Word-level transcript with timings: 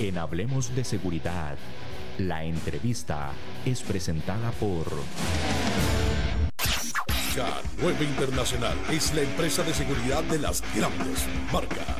En 0.00 0.16
Hablemos 0.16 0.74
de 0.74 0.82
Seguridad, 0.82 1.58
la 2.16 2.42
entrevista 2.42 3.32
es 3.66 3.82
presentada 3.82 4.50
por... 4.52 4.86
K9 7.36 8.00
Internacional 8.00 8.78
es 8.90 9.14
la 9.14 9.20
empresa 9.20 9.62
de 9.62 9.74
seguridad 9.74 10.22
de 10.24 10.38
las 10.38 10.62
grandes 10.74 11.26
marcas. 11.52 11.99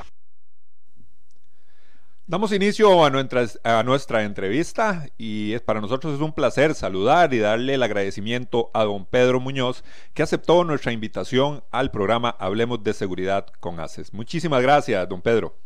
Damos 2.31 2.53
inicio 2.53 3.03
a 3.03 3.09
nuestra, 3.09 3.45
a 3.65 3.83
nuestra 3.83 4.23
entrevista 4.23 5.05
y 5.17 5.51
es, 5.51 5.59
para 5.59 5.81
nosotros 5.81 6.15
es 6.15 6.21
un 6.21 6.31
placer 6.31 6.75
saludar 6.75 7.33
y 7.33 7.39
darle 7.39 7.73
el 7.73 7.83
agradecimiento 7.83 8.71
a 8.73 8.85
don 8.85 9.05
Pedro 9.05 9.41
Muñoz 9.41 9.83
que 10.13 10.23
aceptó 10.23 10.63
nuestra 10.63 10.93
invitación 10.93 11.61
al 11.71 11.91
programa 11.91 12.29
Hablemos 12.39 12.81
de 12.85 12.93
Seguridad 12.93 13.47
con 13.59 13.81
ACES. 13.81 14.13
Muchísimas 14.13 14.61
gracias, 14.61 15.09
don 15.09 15.21
Pedro. 15.21 15.57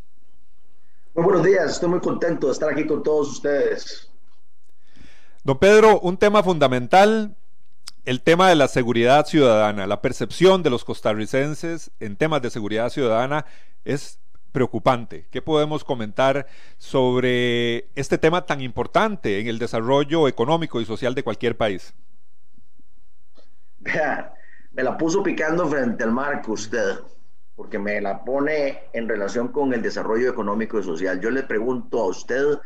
Muy 1.14 1.26
buenos 1.26 1.44
días, 1.44 1.70
estoy 1.74 1.88
muy 1.88 2.00
contento 2.00 2.48
de 2.48 2.54
estar 2.54 2.72
aquí 2.72 2.88
con 2.88 3.04
todos 3.04 3.30
ustedes. 3.30 4.10
Don 5.44 5.60
Pedro, 5.60 6.00
un 6.00 6.18
tema 6.18 6.42
fundamental 6.42 7.36
el 8.06 8.22
tema 8.22 8.50
de 8.50 8.56
la 8.56 8.68
seguridad 8.68 9.28
ciudadana, 9.28 9.86
la 9.86 10.02
percepción 10.02 10.64
de 10.64 10.72
los 10.72 10.84
costarricenses 10.84 11.92
en 12.00 12.16
temas 12.16 12.42
de 12.42 12.50
seguridad 12.50 12.90
ciudadana 12.90 13.46
es 13.84 14.18
preocupante. 14.56 15.28
¿Qué 15.32 15.42
podemos 15.42 15.84
comentar 15.84 16.48
sobre 16.78 17.90
este 17.94 18.18
tema 18.18 18.46
tan 18.46 18.62
importante 18.62 19.42
en 19.42 19.48
el 19.48 19.60
desarrollo 19.60 20.30
económico 20.30 20.80
y 20.80 20.86
social 20.86 21.14
de 21.14 21.24
cualquier 21.24 21.58
país? 21.58 21.94
me 24.72 24.82
la 24.82 24.98
puso 24.98 25.22
picando 25.22 25.68
frente 25.68 26.06
al 26.06 26.14
marco 26.14 26.54
usted, 26.54 27.00
porque 27.58 27.78
me 27.78 28.00
la 28.00 28.24
pone 28.24 28.84
en 28.94 29.10
relación 29.10 29.50
con 29.50 29.74
el 29.74 29.82
desarrollo 29.82 30.30
económico 30.30 30.80
y 30.80 30.84
social. 30.84 31.20
Yo 31.20 31.32
le 31.32 31.44
pregunto 31.44 32.00
a 32.00 32.08
usted 32.08 32.58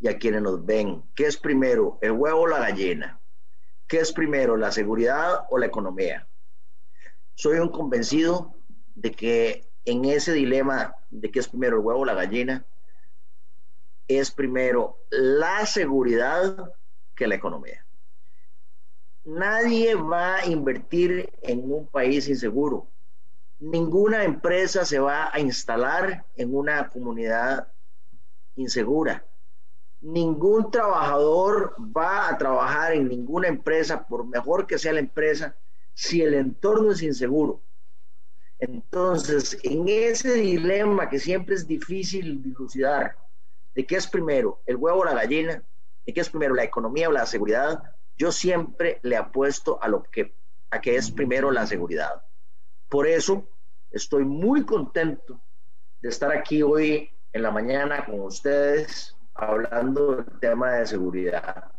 y 0.00 0.08
a 0.08 0.18
quienes 0.18 0.42
nos 0.42 0.66
ven, 0.66 1.04
¿qué 1.14 1.26
es 1.26 1.36
primero, 1.36 2.00
el 2.02 2.10
huevo 2.10 2.40
o 2.40 2.46
la 2.48 2.58
gallina? 2.58 3.20
¿Qué 3.86 4.00
es 4.00 4.12
primero, 4.12 4.56
la 4.56 4.72
seguridad 4.72 5.46
o 5.50 5.58
la 5.58 5.66
economía? 5.66 6.26
Soy 7.36 7.60
un 7.60 7.68
convencido 7.68 8.56
de 8.96 9.12
que 9.12 9.67
en 9.90 10.04
ese 10.04 10.32
dilema 10.32 10.94
de 11.10 11.30
qué 11.30 11.38
es 11.40 11.48
primero 11.48 11.76
el 11.76 11.84
huevo 11.84 12.00
o 12.00 12.04
la 12.04 12.14
gallina, 12.14 12.64
es 14.06 14.30
primero 14.30 14.98
la 15.10 15.66
seguridad 15.66 16.72
que 17.14 17.26
la 17.26 17.34
economía. 17.34 17.84
Nadie 19.24 19.94
va 19.94 20.36
a 20.36 20.46
invertir 20.46 21.30
en 21.42 21.70
un 21.70 21.86
país 21.86 22.28
inseguro. 22.28 22.88
Ninguna 23.58 24.24
empresa 24.24 24.84
se 24.84 24.98
va 24.98 25.30
a 25.32 25.40
instalar 25.40 26.24
en 26.36 26.54
una 26.54 26.88
comunidad 26.88 27.68
insegura 28.56 29.24
ningún 30.00 30.70
trabajador 30.70 31.74
va 31.78 32.28
a 32.28 32.38
trabajar 32.38 32.92
en 32.92 33.08
ninguna 33.08 33.48
empresa, 33.48 34.06
por 34.06 34.26
mejor 34.26 34.66
que 34.66 34.78
sea 34.78 34.92
la 34.92 35.00
empresa, 35.00 35.56
si 35.94 36.22
el 36.22 36.34
entorno 36.34 36.92
es 36.92 37.02
inseguro. 37.02 37.62
Entonces, 38.58 39.58
en 39.62 39.88
ese 39.88 40.34
dilema 40.34 41.08
que 41.08 41.18
siempre 41.18 41.54
es 41.54 41.66
difícil 41.66 42.42
dilucidar, 42.42 43.16
de 43.74 43.86
qué 43.86 43.96
es 43.96 44.06
primero, 44.06 44.62
el 44.66 44.76
huevo 44.76 45.00
o 45.00 45.04
la 45.04 45.14
gallina, 45.14 45.62
de 46.04 46.12
qué 46.12 46.20
es 46.20 46.28
primero, 46.28 46.54
la 46.54 46.64
economía 46.64 47.08
o 47.08 47.12
la 47.12 47.26
seguridad, 47.26 47.82
yo 48.16 48.32
siempre 48.32 48.98
le 49.02 49.16
apuesto 49.16 49.80
a 49.80 49.88
lo 49.88 50.02
que 50.02 50.34
a 50.70 50.80
que 50.80 50.96
es 50.96 51.10
primero 51.10 51.50
la 51.50 51.66
seguridad. 51.66 52.22
Por 52.88 53.06
eso 53.06 53.48
estoy 53.90 54.24
muy 54.24 54.64
contento 54.64 55.40
de 56.00 56.08
estar 56.08 56.30
aquí 56.32 56.62
hoy 56.62 57.10
en 57.32 57.42
la 57.42 57.50
mañana 57.50 58.04
con 58.04 58.20
ustedes 58.20 59.16
hablando 59.34 60.16
del 60.16 60.40
tema 60.40 60.72
de 60.72 60.86
seguridad. 60.86 61.72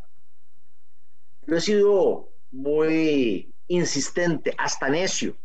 Yo 1.46 1.56
he 1.56 1.60
sido 1.60 2.32
muy 2.50 3.54
insistente, 3.68 4.54
hasta 4.58 4.88
necio, 4.88 5.36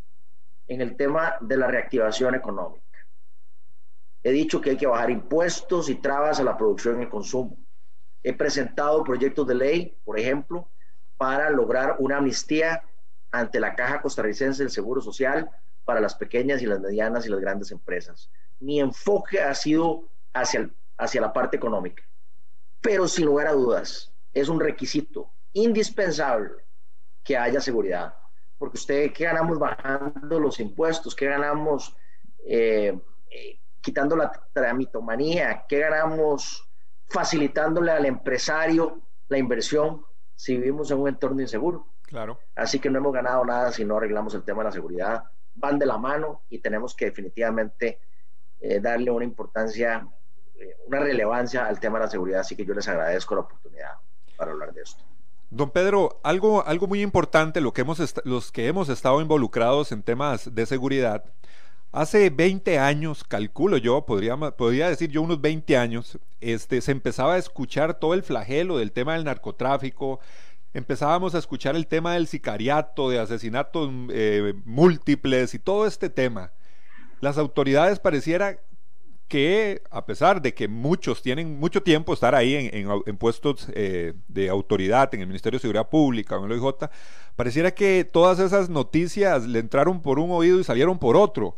en 0.68 0.82
el 0.82 0.96
tema 0.96 1.36
de 1.42 1.58
la 1.58 1.68
reactivación 1.68 2.36
económica. 2.36 2.84
He 4.24 4.32
dicho 4.32 4.60
que 4.60 4.72
hay 4.72 4.78
que 4.78 4.88
bajar 4.88 5.12
impuestos 5.12 5.90
y 5.90 5.96
trabas 5.96 6.40
a 6.40 6.44
la 6.44 6.58
producción 6.58 7.00
y 7.00 7.04
el 7.04 7.10
consumo. 7.10 7.58
He 8.24 8.34
presentado 8.34 9.04
proyectos 9.04 9.46
de 9.46 9.56
ley, 9.56 9.98
por 10.04 10.20
ejemplo, 10.20 10.68
para 11.18 11.50
lograr 11.52 11.98
una 12.00 12.18
amnistía 12.18 12.84
ante 13.32 13.60
la 13.60 13.76
Caja 13.76 14.02
Costarricense 14.02 14.64
del 14.64 14.72
Seguro 14.72 15.02
Social 15.02 15.50
para 15.84 16.00
las 16.02 16.16
pequeñas 16.16 16.62
y 16.62 16.66
las 16.66 16.80
medianas 16.80 17.26
y 17.26 17.30
las 17.30 17.40
grandes 17.40 17.72
empresas. 17.72 18.32
Mi 18.60 18.80
enfoque 18.80 19.42
ha 19.42 19.54
sido 19.54 20.10
hacia 20.34 21.22
la 21.22 21.32
parte 21.32 21.58
económica. 21.58 22.04
Pero 22.82 23.08
sin 23.08 23.26
lugar 23.26 23.48
a 23.48 23.54
dudas, 23.54 24.12
es 24.34 24.50
un 24.50 24.60
requisito 24.60 25.32
indispensable 25.54 26.66
que 27.24 27.38
haya 27.38 27.62
seguridad. 27.62 28.16
Porque 28.58 28.78
usted, 28.78 29.12
¿qué 29.14 29.26
ganamos 29.26 29.60
bajando 29.60 30.40
los 30.40 30.60
impuestos? 30.60 31.16
¿Qué 31.16 31.26
ganamos 31.26 31.96
eh, 32.46 32.98
eh, 33.30 33.60
quitando 33.82 34.16
la 34.16 34.32
tramitomanía? 34.54 35.66
¿Qué 35.68 35.80
ganamos 35.80 36.70
facilitándole 37.08 37.92
al 37.92 38.06
empresario 38.06 39.02
la 39.28 39.38
inversión 39.38 40.06
si 40.36 40.58
vivimos 40.58 40.92
en 40.92 41.00
un 41.00 41.10
entorno 41.10 41.42
inseguro? 41.42 41.88
Claro. 42.04 42.40
Así 42.56 42.80
que 42.80 42.90
no 42.90 43.00
hemos 43.00 43.14
ganado 43.14 43.44
nada 43.46 43.72
si 43.72 43.84
no 43.84 43.98
arreglamos 43.98 44.34
el 44.36 44.44
tema 44.44 44.64
de 44.64 44.70
la 44.70 44.72
seguridad. 44.72 45.24
Van 45.56 45.80
de 45.80 45.86
la 45.86 45.98
mano 45.98 46.44
y 46.50 46.60
tenemos 46.60 46.96
que 46.96 47.06
definitivamente 47.06 48.00
eh, 48.60 48.80
darle 48.80 49.12
una 49.12 49.26
importancia 49.26 50.08
una 50.88 51.00
relevancia 51.00 51.66
al 51.66 51.80
tema 51.80 52.00
de 52.00 52.06
la 52.06 52.12
seguridad, 52.12 52.40
así 52.42 52.56
que 52.56 52.66
yo 52.66 52.74
les 52.74 52.88
agradezco 52.88 53.36
la 53.36 53.42
oportunidad 53.42 53.92
para 54.38 54.52
hablar 54.52 54.74
de 54.74 54.82
esto. 54.82 55.04
Don 55.56 55.72
Pedro, 55.72 56.20
algo, 56.22 56.68
algo 56.68 56.86
muy 56.86 57.02
importante, 57.02 57.62
lo 57.62 57.72
que 57.72 57.80
hemos 57.80 58.14
los 58.26 58.52
que 58.52 58.68
hemos 58.68 58.90
estado 58.90 59.22
involucrados 59.22 59.94
en 59.94 60.04
temas 60.04 60.54
de 60.54 60.66
seguridad, 60.66 61.24
hace 61.94 62.30
20 62.30 62.78
años, 62.78 63.24
calculo 63.24 63.78
yo, 63.78 64.06
podría, 64.06 64.36
podría 64.36 64.90
decir 64.90 65.12
yo 65.12 65.22
unos 65.22 65.40
20 65.40 65.78
años, 65.78 66.20
este, 66.42 66.82
se 66.82 66.92
empezaba 66.92 67.36
a 67.36 67.38
escuchar 67.38 68.00
todo 68.00 68.14
el 68.14 68.24
flagelo 68.24 68.80
del 68.80 68.92
tema 68.92 69.14
del 69.14 69.24
narcotráfico, 69.24 70.20
empezábamos 70.74 71.36
a 71.36 71.40
escuchar 71.40 71.78
el 71.78 71.88
tema 71.88 72.16
del 72.16 72.28
sicariato, 72.28 73.10
de 73.10 73.20
asesinatos 73.20 73.90
eh, 74.10 74.56
múltiples 74.66 75.54
y 75.54 75.60
todo 75.60 75.88
este 75.88 76.10
tema. 76.10 76.52
Las 77.22 77.38
autoridades 77.38 78.00
pareciera 78.00 78.60
que 79.28 79.82
a 79.90 80.06
pesar 80.06 80.42
de 80.42 80.54
que 80.54 80.68
muchos 80.68 81.22
tienen 81.22 81.60
mucho 81.60 81.82
tiempo 81.82 82.14
estar 82.14 82.36
ahí 82.36 82.70
en, 82.72 83.18
puestos 83.18 83.68
eh, 83.74 84.14
de 84.28 84.50
autoridad 84.50 85.14
en 85.14 85.22
el 85.22 85.28
Ministerio 85.28 85.58
de 85.58 85.62
Seguridad 85.62 85.90
Pública 85.90 86.36
o 86.38 86.46
en 86.46 86.52
el 86.52 86.60
OIJ, 86.60 86.90
pareciera 87.36 87.72
que 87.74 88.04
todas 88.04 88.40
esas 88.40 88.70
noticias 88.70 89.46
le 89.48 89.60
entraron 89.60 90.02
por 90.02 90.20
un 90.20 90.32
oído 90.32 90.60
y 90.60 90.64
salieron 90.64 91.00
por 91.00 91.18
otro, 91.18 91.58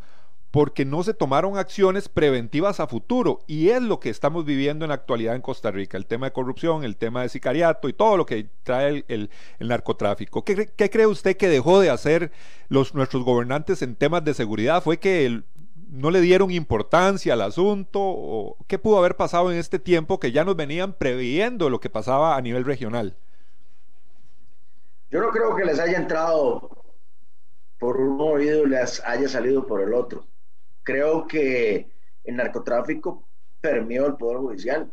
porque 0.50 0.86
no 0.86 1.04
se 1.04 1.14
tomaron 1.14 1.58
acciones 1.58 2.08
preventivas 2.08 2.80
a 2.80 2.88
futuro. 2.88 3.40
Y 3.48 3.70
es 3.70 3.82
lo 3.82 4.00
que 4.00 4.10
estamos 4.10 4.46
viviendo 4.46 4.86
en 4.86 4.90
la 4.90 4.96
actualidad 4.96 5.36
en 5.36 5.42
Costa 5.42 5.70
Rica, 5.70 5.98
el 5.98 6.06
tema 6.06 6.28
de 6.28 6.32
corrupción, 6.32 6.86
el 6.86 6.96
tema 6.96 7.22
de 7.22 7.30
sicariato 7.30 7.90
y 7.90 7.94
todo 7.94 8.16
lo 8.16 8.26
que 8.26 8.48
trae 8.64 9.04
el, 9.10 9.30
narcotráfico. 9.60 10.46
¿Qué, 10.46 10.90
cree 10.90 11.06
usted 11.06 11.36
que 11.36 11.50
dejó 11.50 11.82
de 11.82 11.90
hacer 11.90 12.32
los, 12.70 12.96
nuestros 12.96 13.24
gobernantes 13.24 13.82
en 13.82 13.96
temas 13.96 14.24
de 14.24 14.34
seguridad? 14.34 14.82
¿Fue 14.82 15.00
que 15.00 15.26
el, 15.26 15.44
no 15.90 16.12
le 16.12 16.22
dieron 16.22 16.52
importancia 16.52 17.34
al 17.34 17.42
asunto? 17.42 18.00
¿O 18.02 18.58
¿Qué 18.68 18.80
pudo 18.80 18.98
haber 18.98 19.16
pasado 19.16 19.52
en 19.52 19.58
este 19.58 19.80
tiempo 19.80 20.20
que 20.20 20.32
ya 20.32 20.44
nos 20.44 20.56
venían 20.56 20.94
previendo 20.94 21.70
lo 21.70 21.80
que 21.80 21.90
pasaba 21.90 22.36
a 22.36 22.42
nivel 22.42 22.66
regional? 22.66 23.16
Yo 25.10 25.22
no 25.22 25.30
creo 25.30 25.56
que 25.56 25.66
les 25.66 25.80
haya 25.80 25.98
entrado 25.98 26.70
por 27.80 27.98
un 27.98 28.20
oído 28.20 28.66
y 28.66 28.70
les 28.70 29.02
haya 29.06 29.30
salido 29.30 29.66
por 29.66 29.82
el 29.82 29.94
otro. 29.94 30.26
Creo 30.84 31.28
que 31.28 31.90
el 32.24 32.36
narcotráfico 32.36 33.28
permeó 33.62 34.06
el 34.08 34.16
Poder 34.16 34.38
Judicial. 34.38 34.92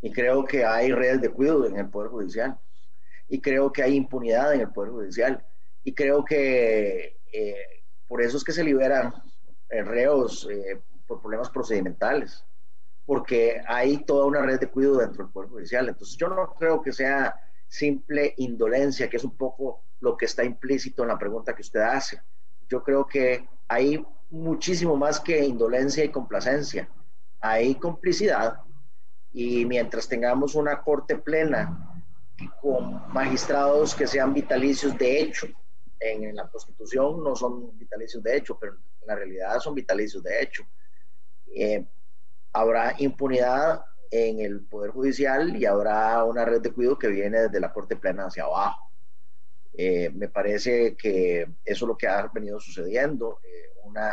Y 0.00 0.12
creo 0.12 0.44
que 0.44 0.64
hay 0.64 0.92
redes 0.92 1.20
de 1.20 1.30
cuidado 1.30 1.66
en 1.66 1.76
el 1.76 1.88
Poder 1.88 2.10
Judicial. 2.10 2.58
Y 3.28 3.40
creo 3.40 3.72
que 3.72 3.82
hay 3.82 3.96
impunidad 3.96 4.54
en 4.54 4.60
el 4.60 4.70
Poder 4.70 4.92
Judicial. 4.92 5.44
Y 5.84 5.92
creo 5.94 6.24
que 6.24 7.18
eh, 7.32 7.84
por 8.06 8.22
eso 8.22 8.36
es 8.36 8.44
que 8.44 8.52
se 8.52 8.64
liberan 8.64 9.12
reos 9.68 10.48
eh, 10.50 10.80
por 11.06 11.20
problemas 11.20 11.50
procedimentales, 11.50 12.44
porque 13.04 13.60
hay 13.66 13.98
toda 14.04 14.26
una 14.26 14.42
red 14.42 14.60
de 14.60 14.68
cuidado 14.68 14.98
dentro 14.98 15.24
del 15.24 15.32
Poder 15.32 15.50
Judicial. 15.50 15.88
Entonces 15.88 16.16
yo 16.16 16.28
no 16.28 16.54
creo 16.54 16.82
que 16.82 16.92
sea 16.92 17.38
simple 17.68 18.34
indolencia, 18.38 19.08
que 19.08 19.16
es 19.16 19.24
un 19.24 19.36
poco 19.36 19.82
lo 20.00 20.16
que 20.16 20.26
está 20.26 20.44
implícito 20.44 21.02
en 21.02 21.08
la 21.08 21.18
pregunta 21.18 21.54
que 21.54 21.62
usted 21.62 21.80
hace. 21.80 22.20
Yo 22.68 22.82
creo 22.82 23.06
que 23.06 23.48
hay 23.68 24.04
muchísimo 24.30 24.96
más 24.96 25.20
que 25.20 25.44
indolencia 25.44 26.04
y 26.04 26.10
complacencia. 26.10 26.88
Hay 27.40 27.76
complicidad 27.76 28.60
y 29.32 29.64
mientras 29.66 30.08
tengamos 30.08 30.54
una 30.54 30.80
corte 30.82 31.16
plena 31.16 32.02
con 32.60 33.12
magistrados 33.12 33.94
que 33.94 34.06
sean 34.06 34.32
vitalicios 34.32 34.96
de 34.98 35.20
hecho, 35.20 35.46
en, 36.00 36.34
la 36.34 36.48
Constitución 36.48 37.22
no 37.22 37.34
son 37.34 37.76
vitalicios 37.78 38.22
de 38.22 38.36
hecho, 38.36 38.58
pero 38.58 38.74
en 38.74 38.80
la 39.06 39.14
realidad 39.14 39.58
son 39.60 39.74
vitalicios 39.74 40.22
de 40.22 40.42
hecho. 40.42 40.64
Eh, 41.54 41.84
habrá 42.52 42.94
impunidad 42.98 43.84
en 44.10 44.40
el 44.40 44.62
Poder 44.62 44.90
Judicial 44.90 45.56
y 45.56 45.66
habrá 45.66 46.22
una 46.24 46.44
red 46.44 46.60
de 46.60 46.72
cuidado 46.72 46.98
que 46.98 47.08
viene 47.08 47.42
desde 47.42 47.60
la 47.60 47.72
Corte 47.72 47.96
Plena 47.96 48.26
hacia 48.26 48.44
abajo. 48.44 48.90
Eh, 49.74 50.10
me 50.14 50.28
parece 50.28 50.96
que 50.96 51.42
eso 51.64 51.84
es 51.84 51.88
lo 51.88 51.96
que 51.96 52.08
ha 52.08 52.26
venido 52.28 52.58
sucediendo. 52.58 53.40
Eh, 53.44 53.78
una, 53.84 54.12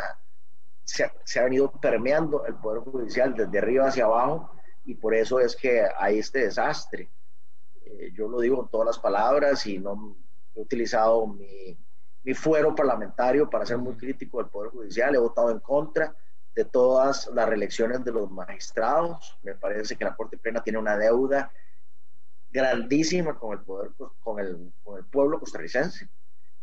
se, 0.84 1.10
se, 1.24 1.40
ha 1.40 1.44
venido 1.44 1.72
permeando 1.72 2.44
el 2.44 2.56
Poder 2.56 2.80
Judicial 2.80 3.34
desde 3.34 3.58
arriba 3.58 3.86
hacia 3.86 4.04
abajo 4.04 4.50
y 4.84 4.94
por 4.94 5.14
eso 5.14 5.40
es 5.40 5.56
que 5.56 5.86
hay 5.96 6.18
este 6.18 6.40
desastre. 6.40 7.08
Eh, 7.84 8.12
yo 8.14 8.28
lo 8.28 8.40
digo 8.40 8.56
con 8.56 8.68
todas 8.68 8.86
las 8.86 8.98
palabras 8.98 9.66
y 9.66 9.78
no 9.78 10.16
he 10.54 10.60
utilizado 10.60 11.26
mi, 11.26 11.76
mi 12.24 12.34
fuero 12.34 12.74
parlamentario 12.74 13.48
para 13.48 13.66
ser 13.66 13.78
muy 13.78 13.94
crítico 13.94 14.38
del 14.38 14.48
Poder 14.48 14.70
Judicial. 14.70 15.14
He 15.14 15.18
votado 15.18 15.50
en 15.50 15.60
contra 15.60 16.16
de 16.54 16.64
todas 16.64 17.30
las 17.32 17.48
reelecciones 17.48 18.04
de 18.04 18.12
los 18.12 18.30
magistrados. 18.30 19.38
Me 19.42 19.54
parece 19.54 19.96
que 19.96 20.04
la 20.04 20.16
Corte 20.16 20.38
Plena 20.38 20.62
tiene 20.62 20.78
una 20.78 20.96
deuda 20.96 21.52
grandísima 22.50 23.38
con 23.38 23.58
el, 23.58 23.64
poder, 23.64 23.90
con 24.20 24.38
el, 24.38 24.72
con 24.82 24.98
el 24.98 25.04
pueblo 25.04 25.38
costarricense. 25.38 26.08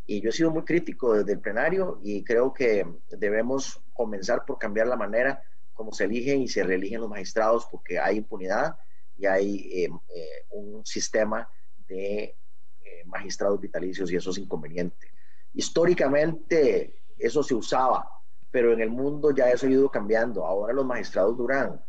Y 0.08 0.22
yo 0.22 0.30
he 0.30 0.34
sido 0.34 0.50
muy 0.50 0.64
crítico 0.64 1.14
desde 1.14 1.34
el 1.34 1.40
plenario 1.40 2.00
y 2.04 2.24
creo 2.24 2.52
que 2.54 2.86
debemos 3.10 3.82
comenzar 3.94 4.46
por 4.46 4.58
cambiar 4.58 4.88
la 4.88 4.96
manera 4.96 5.44
como 5.74 5.94
se 5.94 6.06
eligen 6.06 6.42
y 6.42 6.48
se 6.48 6.64
reeligen 6.64 7.02
los 7.02 7.10
magistrados 7.10 7.68
porque 7.70 8.00
hay 8.00 8.18
impunidad 8.18 8.78
y 9.18 9.26
hay 9.26 9.56
eh, 9.74 9.90
eh, 10.16 10.46
un 10.50 10.86
sistema 10.86 11.48
de 11.88 12.36
eh, 12.84 13.04
magistrados 13.06 13.60
vitalicios 13.60 14.12
y 14.12 14.16
eso 14.16 14.32
es 14.32 14.38
inconveniente. 14.38 15.12
Históricamente 15.54 17.02
eso 17.18 17.44
se 17.44 17.54
usaba, 17.54 18.08
pero 18.50 18.74
en 18.74 18.82
el 18.82 18.90
mundo 18.90 19.32
ya 19.32 19.50
eso 19.50 19.68
ha 19.68 19.70
ido 19.70 19.90
cambiando. 19.90 20.46
Ahora 20.46 20.74
los 20.74 20.86
magistrados 20.86 21.38
duran 21.38 21.82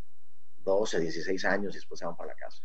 12, 0.64 1.00
16 1.00 1.44
años 1.44 1.74
y 1.74 1.78
después 1.78 1.98
se 1.98 2.06
van 2.06 2.16
para 2.16 2.30
la 2.30 2.36
casa. 2.36 2.62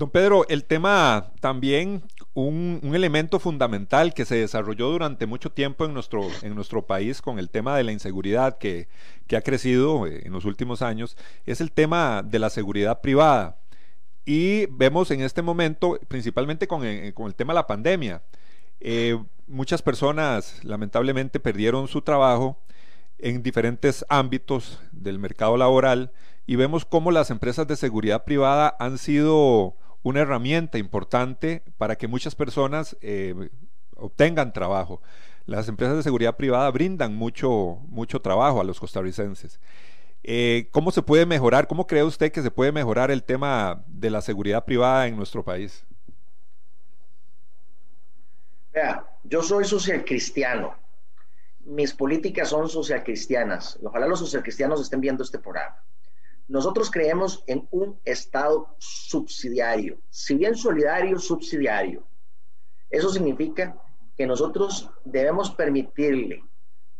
Don 0.00 0.08
Pedro, 0.08 0.48
el 0.48 0.64
tema 0.64 1.32
también, 1.40 2.02
un, 2.32 2.80
elemento 2.94 3.38
fundamental 3.38 4.14
que 4.14 4.24
se 4.24 4.36
desarrolló 4.36 4.88
durante 4.88 5.26
mucho 5.26 5.50
tiempo 5.52 5.84
en 5.84 5.92
nuestro, 5.92 6.26
en 6.40 6.54
nuestro 6.54 6.86
país 6.86 7.20
con 7.20 7.38
el 7.38 7.50
tema 7.50 7.76
de 7.76 7.84
la 7.84 7.92
inseguridad 7.92 8.56
que, 8.56 8.88
ha 9.36 9.42
crecido 9.42 10.06
eh, 10.06 10.22
en 10.24 10.32
los 10.32 10.46
últimos 10.46 10.80
años, 10.80 11.18
es 11.44 11.60
el 11.60 11.70
tema 11.70 12.22
de 12.22 12.38
la 12.38 12.48
seguridad 12.48 13.02
privada. 13.02 13.58
Y 14.24 14.66
vemos 14.66 15.10
en 15.10 15.20
este 15.20 15.42
momento, 15.42 15.98
principalmente 16.08 16.66
con, 16.66 16.82
eh, 16.84 17.12
el 17.14 17.34
tema 17.34 17.52
de 17.52 17.56
la 17.56 17.66
pandemia, 17.66 18.22
eh, 18.80 19.18
muchas 19.46 19.82
personas 19.82 20.62
lamentablemente 20.64 21.40
perdieron 21.40 21.88
su 21.88 22.02
trabajo 22.02 22.58
en 23.18 23.42
diferentes 23.42 24.04
ámbitos 24.08 24.80
del 24.92 25.18
mercado 25.18 25.56
laboral 25.56 26.12
y 26.46 26.56
vemos 26.56 26.84
cómo 26.84 27.10
las 27.10 27.30
empresas 27.30 27.66
de 27.66 27.76
seguridad 27.76 28.24
privada 28.24 28.74
han 28.78 28.98
sido 28.98 29.76
una 30.02 30.20
herramienta 30.20 30.78
importante 30.78 31.62
para 31.78 31.96
que 31.96 32.08
muchas 32.08 32.34
personas 32.34 32.96
eh, 33.02 33.50
obtengan 33.96 34.52
trabajo. 34.52 35.02
Las 35.46 35.68
empresas 35.68 35.96
de 35.96 36.02
seguridad 36.02 36.36
privada 36.36 36.70
brindan 36.70 37.14
mucho, 37.14 37.78
mucho 37.88 38.20
trabajo 38.20 38.60
a 38.60 38.64
los 38.64 38.80
costarricenses. 38.80 39.60
Eh, 40.22 40.68
¿Cómo 40.70 40.90
se 40.90 41.02
puede 41.02 41.26
mejorar? 41.26 41.66
¿Cómo 41.66 41.86
cree 41.86 42.04
usted 42.04 42.32
que 42.32 42.42
se 42.42 42.50
puede 42.50 42.72
mejorar 42.72 43.10
el 43.10 43.22
tema 43.22 43.82
de 43.86 44.10
la 44.10 44.20
seguridad 44.20 44.64
privada 44.64 45.06
en 45.06 45.16
nuestro 45.16 45.44
país? 45.44 45.84
Vea, 48.72 49.04
yo 49.24 49.42
soy 49.42 49.64
social 49.64 50.04
cristiano. 50.04 50.76
Mis 51.64 51.92
políticas 51.92 52.48
son 52.48 52.68
social 52.68 53.02
cristianas. 53.02 53.78
Ojalá 53.82 54.06
los 54.06 54.20
social 54.20 54.42
cristianos 54.42 54.80
estén 54.80 55.00
viendo 55.00 55.24
este 55.24 55.40
programa. 55.40 55.76
Nosotros 56.46 56.90
creemos 56.90 57.42
en 57.46 57.66
un 57.70 58.00
Estado 58.04 58.74
subsidiario, 58.78 59.98
si 60.10 60.34
bien 60.34 60.54
solidario, 60.56 61.18
subsidiario. 61.18 62.06
Eso 62.88 63.08
significa 63.10 63.76
que 64.16 64.26
nosotros 64.26 64.90
debemos 65.04 65.50
permitirle 65.50 66.42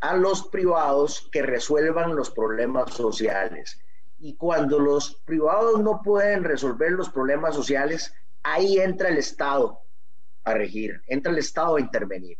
a 0.00 0.16
los 0.16 0.48
privados 0.48 1.28
que 1.32 1.42
resuelvan 1.42 2.16
los 2.16 2.30
problemas 2.30 2.94
sociales. 2.94 3.80
Y 4.18 4.36
cuando 4.36 4.78
los 4.78 5.16
privados 5.24 5.80
no 5.80 6.00
pueden 6.02 6.44
resolver 6.44 6.92
los 6.92 7.10
problemas 7.10 7.54
sociales, 7.54 8.12
ahí 8.42 8.78
entra 8.78 9.08
el 9.08 9.18
Estado 9.18 9.80
a 10.44 10.54
regir, 10.54 11.02
entra 11.06 11.32
el 11.32 11.38
Estado 11.38 11.76
a 11.76 11.80
intervenir. 11.80 12.38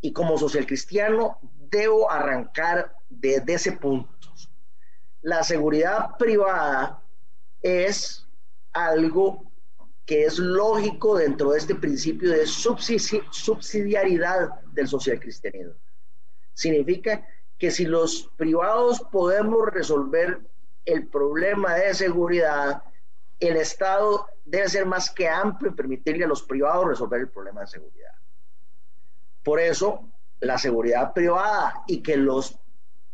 Y 0.00 0.12
como 0.12 0.38
social 0.38 0.66
cristiano, 0.66 1.38
debo 1.70 2.10
arrancar 2.10 2.94
desde 3.08 3.54
ese 3.54 3.72
punto 3.72 4.20
la 5.22 5.42
seguridad 5.44 6.16
privada 6.18 7.02
es 7.62 8.26
algo 8.72 9.50
que 10.06 10.24
es 10.24 10.38
lógico 10.38 11.16
dentro 11.16 11.52
de 11.52 11.58
este 11.58 11.74
principio 11.74 12.30
de 12.30 12.46
subsidiariedad 12.46 14.60
del 14.72 14.88
social 14.88 15.20
cristianismo. 15.20 15.74
Significa 16.54 17.22
que 17.58 17.70
si 17.70 17.84
los 17.84 18.30
privados 18.36 19.02
podemos 19.12 19.66
resolver 19.66 20.40
el 20.86 21.06
problema 21.06 21.74
de 21.74 21.92
seguridad, 21.94 22.82
el 23.40 23.56
Estado 23.56 24.26
debe 24.44 24.68
ser 24.68 24.86
más 24.86 25.10
que 25.10 25.28
amplio 25.28 25.72
y 25.72 25.74
permitirle 25.74 26.24
a 26.24 26.28
los 26.28 26.42
privados 26.42 26.86
resolver 26.86 27.20
el 27.20 27.28
problema 27.28 27.62
de 27.62 27.66
seguridad. 27.66 28.12
Por 29.42 29.58
eso, 29.58 30.10
la 30.40 30.58
seguridad 30.58 31.12
privada 31.12 31.82
y 31.86 32.02
que 32.02 32.16
los 32.16 32.58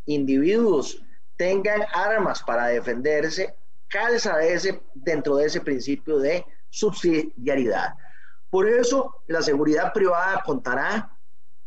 individuos 0.06 1.02
tengan 1.36 1.82
armas 1.94 2.42
para 2.42 2.66
defenderse, 2.66 3.56
calza 3.88 4.40
ese, 4.42 4.82
dentro 4.94 5.36
de 5.36 5.46
ese 5.46 5.60
principio 5.60 6.18
de 6.18 6.44
subsidiariedad. 6.70 7.94
Por 8.50 8.68
eso 8.68 9.22
la 9.26 9.42
seguridad 9.42 9.92
privada 9.92 10.42
contará, 10.44 11.16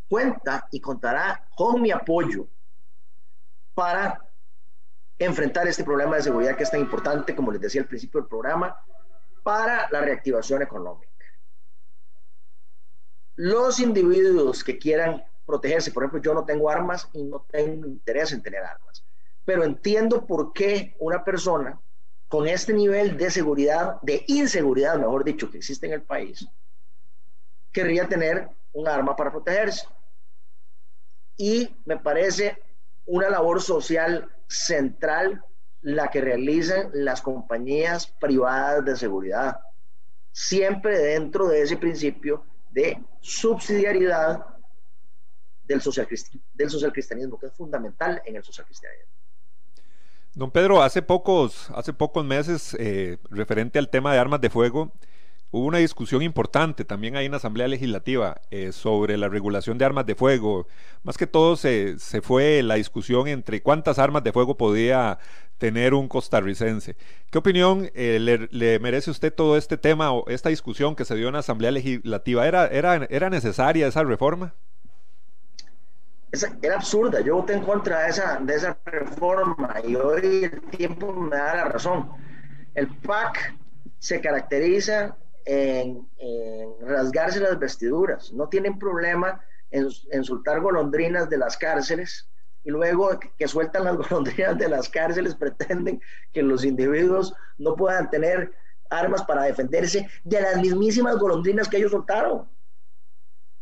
cuenta 0.08 0.68
y 0.72 0.82
contará 0.82 1.48
con 1.56 1.82
mi 1.82 1.92
apoyo 1.92 2.48
para 3.74 4.29
enfrentar 5.20 5.68
este 5.68 5.84
problema 5.84 6.16
de 6.16 6.24
seguridad 6.24 6.56
que 6.56 6.64
es 6.64 6.72
tan 6.72 6.80
importante, 6.80 7.36
como 7.36 7.52
les 7.52 7.62
decía 7.62 7.82
al 7.82 7.88
principio 7.88 8.22
del 8.22 8.30
programa, 8.30 8.76
para 9.44 9.88
la 9.92 10.02
reactivación 10.02 10.62
económica. 10.62 11.10
Los 13.36 13.80
individuos 13.80 14.64
que 14.64 14.78
quieran 14.80 15.24
protegerse, 15.46 15.92
por 15.92 16.04
ejemplo, 16.04 16.22
yo 16.22 16.34
no 16.34 16.46
tengo 16.46 16.70
armas 16.70 17.10
y 17.14 17.24
no 17.24 17.46
tengo 17.52 17.88
interés 17.88 18.32
en 18.32 18.42
tener 18.42 18.64
armas 18.64 19.04
pero 19.50 19.64
entiendo 19.64 20.28
por 20.28 20.54
qué 20.54 20.96
una 21.00 21.24
persona 21.24 21.82
con 22.28 22.48
este 22.48 22.72
nivel 22.72 23.18
de 23.18 23.32
seguridad, 23.32 24.00
de 24.04 24.24
inseguridad, 24.28 25.00
mejor 25.00 25.24
dicho, 25.24 25.50
que 25.50 25.58
existe 25.58 25.88
en 25.88 25.94
el 25.94 26.04
país, 26.04 26.48
querría 27.72 28.08
tener 28.08 28.48
un 28.74 28.88
arma 28.88 29.16
para 29.16 29.32
protegerse. 29.32 29.88
Y 31.36 31.76
me 31.86 31.98
parece 31.98 32.62
una 33.08 33.28
labor 33.28 33.60
social 33.60 34.32
central 34.50 35.42
la 35.82 36.10
que 36.10 36.20
realizan 36.20 36.90
las 36.94 37.22
compañías 37.22 38.08
privadas 38.08 38.84
de 38.84 38.96
seguridad, 38.98 39.60
siempre 40.32 40.98
dentro 40.98 41.48
de 41.48 41.62
ese 41.62 41.78
principio 41.78 42.44
de 42.72 43.02
subsidiariedad 43.22 44.46
del 45.64 45.82
social, 45.82 46.08
del 46.54 46.70
social 46.70 46.92
cristianismo, 46.92 47.40
que 47.40 47.46
es 47.46 47.54
fundamental 47.54 48.22
en 48.26 48.36
el 48.36 48.44
social 48.44 48.66
cristianismo. 48.66 49.14
Don 50.34 50.52
Pedro, 50.52 50.82
hace 50.82 51.02
pocos, 51.02 51.70
hace 51.72 51.94
pocos 51.94 52.26
meses, 52.26 52.76
eh, 52.80 53.18
referente 53.30 53.80
al 53.80 53.90
tema 53.90 54.14
de 54.14 54.20
armas 54.20 54.42
de 54.42 54.50
fuego, 54.50 54.94
hubo 55.52 55.66
una 55.66 55.80
discusión 55.80 56.22
importante 56.22 56.86
también 56.86 57.16
ahí 57.16 57.26
en 57.26 57.32
la 57.32 57.38
Asamblea 57.38 57.68
Legislativa 57.68 58.42
eh, 58.52 58.72
sobre 58.72 59.18
la 59.18 59.30
regulación 59.30 59.78
de 59.78 59.86
armas 59.86 60.06
de 60.06 60.16
fuego. 60.16 60.68
Más 61.04 61.18
que 61.18 61.28
todo 61.28 61.56
se, 61.56 61.98
se, 62.00 62.22
fue 62.22 62.62
la 62.64 62.76
discusión 62.76 63.28
entre 63.28 63.62
cuántas 63.62 64.00
armas 64.00 64.24
de 64.24 64.32
fuego 64.32 64.58
podía 64.58 65.20
tener 65.58 65.94
un 65.94 66.08
costarricense. 66.08 66.96
¿Qué 67.30 67.38
opinión 67.38 67.90
eh, 67.94 68.20
le, 68.20 68.48
le, 68.52 68.80
merece 68.80 69.12
usted 69.12 69.34
todo 69.34 69.58
este 69.58 69.78
tema 69.78 70.12
o 70.12 70.28
esta 70.30 70.50
discusión 70.50 70.96
que 70.96 71.06
se 71.06 71.16
dio 71.16 71.28
en 71.28 71.34
la 71.34 71.40
Asamblea 71.40 71.72
Legislativa? 71.72 72.48
¿Era, 72.48 72.68
era, 72.68 73.08
era 73.10 73.30
necesaria 73.30 73.88
esa 73.88 74.04
reforma? 74.04 74.54
era 76.62 76.76
absurda. 76.76 77.22
Yo 77.22 77.38
voté 77.38 77.54
en 77.54 77.64
contra 77.64 78.04
de 78.04 78.10
esa, 78.10 78.40
de 78.40 78.56
esa 78.56 78.78
reforma 78.86 79.76
y 79.86 79.96
hoy 79.96 80.44
el 80.44 80.62
tiempo 80.70 81.12
me 81.14 81.36
da 81.36 81.56
la 81.56 81.66
razón. 81.66 82.12
El 82.76 82.88
PAC 82.88 83.56
se 83.98 84.22
caracteriza 84.22 85.18
en, 85.50 86.08
rasgarse 86.82 87.40
las 87.40 87.58
vestiduras. 87.58 88.32
No 88.34 88.48
tienen 88.50 88.78
problema 88.78 89.44
en, 89.72 89.88
en 90.12 90.24
soltar 90.24 90.62
golondrinas 90.62 91.30
de 91.30 91.38
las 91.38 91.58
cárceles 91.58 92.30
y 92.64 92.72
luego 92.72 93.20
que 93.38 93.48
sueltan 93.48 93.86
las 93.86 93.98
golondrinas 94.10 94.58
de 94.58 94.70
las 94.70 94.90
cárceles 94.90 95.36
pretenden 95.36 96.02
que 96.32 96.44
los 96.44 96.64
individuos 96.64 97.34
no 97.58 97.76
puedan 97.76 98.10
tener 98.10 98.52
armas 98.90 99.24
para 99.24 99.44
defenderse 99.44 100.08
de 100.24 100.42
las 100.42 100.58
mismísimas 100.58 101.18
golondrinas 101.18 101.68
que 101.68 101.78
ellos 101.78 101.92
soltaron. 101.92 102.48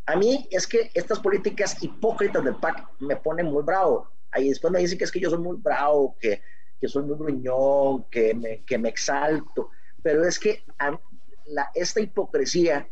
A 0.06 0.15
mí 0.15 0.48
es 0.51 0.65
que 0.65 0.89
estas 0.94 1.20
políticas 1.20 1.82
hipócritas 1.84 2.44
del 2.44 2.56
PAC 2.56 2.88
me 3.00 3.17
ponen 3.17 3.48
muy 3.48 3.63
bravo. 3.63 4.10
Ahí 4.32 4.50
después 4.50 4.72
me 4.72 4.79
dicen 4.79 4.98
que 4.98 5.03
es 5.03 5.12
que 5.12 5.20
yo 5.20 5.29
soy 5.29 5.39
muy 5.39 5.58
bravo, 5.58 6.15
que, 6.20 6.41
que 6.79 6.88
soy 6.88 7.03
muy 7.03 7.17
gruñón, 7.17 8.06
que 8.10 8.34
me, 8.34 8.63
que 8.63 8.77
me 8.77 8.88
exalto. 8.88 9.70
Pero 10.01 10.24
es 10.24 10.39
que 10.39 10.63
la, 11.48 11.70
esta 11.74 12.00
hipocresía 12.00 12.88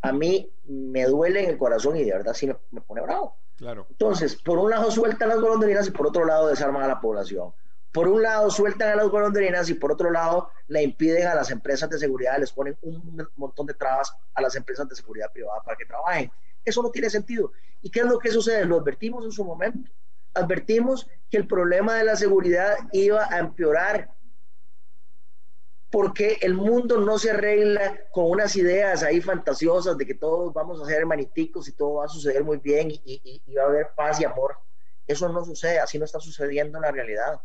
a 0.00 0.12
mí 0.12 0.52
me 0.64 1.04
duele 1.04 1.44
en 1.44 1.50
el 1.50 1.58
corazón 1.58 1.96
y 1.96 2.04
de 2.04 2.12
verdad 2.12 2.34
sí 2.34 2.46
me, 2.46 2.56
me 2.70 2.80
pone 2.80 3.00
bravo. 3.02 3.36
Claro. 3.56 3.86
Entonces, 3.90 4.34
por 4.36 4.58
un 4.58 4.70
lado 4.70 4.90
sueltan 4.90 5.28
las 5.28 5.40
golondrinas 5.40 5.86
y 5.86 5.90
por 5.92 6.06
otro 6.08 6.24
lado 6.24 6.48
desarman 6.48 6.82
a 6.82 6.88
la 6.88 7.00
población. 7.00 7.52
Por 7.92 8.08
un 8.08 8.22
lado 8.22 8.50
sueltan 8.50 8.88
a 8.88 8.96
las 8.96 9.08
golondrinas 9.08 9.68
y 9.68 9.74
por 9.74 9.92
otro 9.92 10.10
lado 10.10 10.48
le 10.66 10.82
impiden 10.82 11.28
a 11.28 11.34
las 11.34 11.50
empresas 11.50 11.90
de 11.90 11.98
seguridad, 11.98 12.38
les 12.38 12.50
ponen 12.50 12.76
un 12.80 13.28
montón 13.36 13.66
de 13.66 13.74
trabas 13.74 14.12
a 14.34 14.40
las 14.40 14.56
empresas 14.56 14.88
de 14.88 14.96
seguridad 14.96 15.30
privada 15.30 15.60
para 15.62 15.76
que 15.76 15.84
trabajen. 15.84 16.32
Eso 16.64 16.82
no 16.82 16.90
tiene 16.90 17.10
sentido. 17.10 17.52
¿Y 17.82 17.90
qué 17.90 18.00
es 18.00 18.06
lo 18.06 18.18
que 18.18 18.30
sucede? 18.30 18.64
Lo 18.64 18.78
advertimos 18.78 19.24
en 19.24 19.32
su 19.32 19.44
momento. 19.44 19.90
Advertimos 20.34 21.06
que 21.30 21.36
el 21.36 21.46
problema 21.46 21.96
de 21.96 22.04
la 22.04 22.16
seguridad 22.16 22.76
iba 22.92 23.26
a 23.30 23.38
empeorar 23.38 24.10
porque 25.92 26.38
el 26.40 26.54
mundo 26.54 26.98
no 26.98 27.18
se 27.18 27.30
arregla 27.30 28.00
con 28.10 28.30
unas 28.30 28.56
ideas 28.56 29.02
ahí 29.04 29.20
fantasiosas 29.20 29.96
de 29.96 30.06
que 30.06 30.14
todos 30.14 30.52
vamos 30.52 30.80
a 30.80 30.86
ser 30.86 31.00
hermaniticos 31.00 31.68
y 31.68 31.72
todo 31.72 31.94
va 31.94 32.06
a 32.06 32.08
suceder 32.08 32.42
muy 32.42 32.56
bien 32.56 32.90
y, 32.90 33.00
y 33.46 33.54
va 33.54 33.62
a 33.62 33.66
haber 33.66 33.90
paz 33.94 34.20
y 34.20 34.24
amor. 34.24 34.56
Eso 35.06 35.28
no 35.28 35.44
sucede, 35.44 35.78
así 35.78 35.98
no 35.98 36.04
está 36.04 36.18
sucediendo 36.18 36.78
en 36.78 36.82
la 36.82 36.90
realidad 36.90 37.40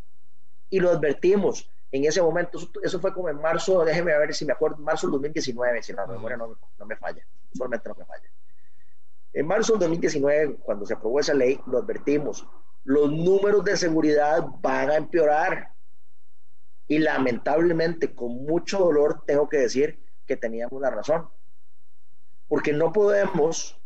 y 0.69 0.79
lo 0.79 0.91
advertimos 0.91 1.69
en 1.91 2.05
ese 2.05 2.21
momento. 2.21 2.59
Eso, 2.81 2.99
fue 2.99 3.13
como 3.13 3.29
en 3.29 3.37
marzo, 3.41 3.83
déjeme 3.83 4.17
ver 4.17 4.33
si 4.33 4.45
me 4.45 4.53
acuerdo, 4.53 4.77
marzo 4.77 5.07
del 5.07 5.13
2019, 5.13 5.83
si 5.83 5.93
la 5.93 6.05
memoria 6.05 6.37
no, 6.37 6.57
no 6.77 6.85
me 6.85 6.95
falla, 6.95 7.25
solamente 7.53 7.89
no 7.89 7.95
me 7.95 8.05
falla. 8.05 8.29
En 9.33 9.45
marzo 9.45 9.73
del 9.73 9.81
2019, 9.81 10.57
cuando 10.63 10.85
se 10.85 10.93
aprobó 10.93 11.19
esa 11.19 11.33
ley, 11.33 11.59
lo 11.67 11.79
advertimos, 11.79 12.47
los 12.83 13.11
números 13.11 13.63
de 13.63 13.77
seguridad 13.77 14.45
van 14.61 14.89
a 14.89 14.95
empeorar. 14.95 15.71
Y 16.87 16.99
lamentablemente, 16.99 18.15
con 18.15 18.45
mucho 18.45 18.79
dolor, 18.79 19.23
tengo 19.25 19.49
que 19.49 19.57
decir 19.57 19.99
que 20.25 20.37
teníamos 20.37 20.81
la 20.81 20.89
razón. 20.89 21.29
Porque 22.47 22.71
no 22.71 22.93
podemos, 22.93 23.79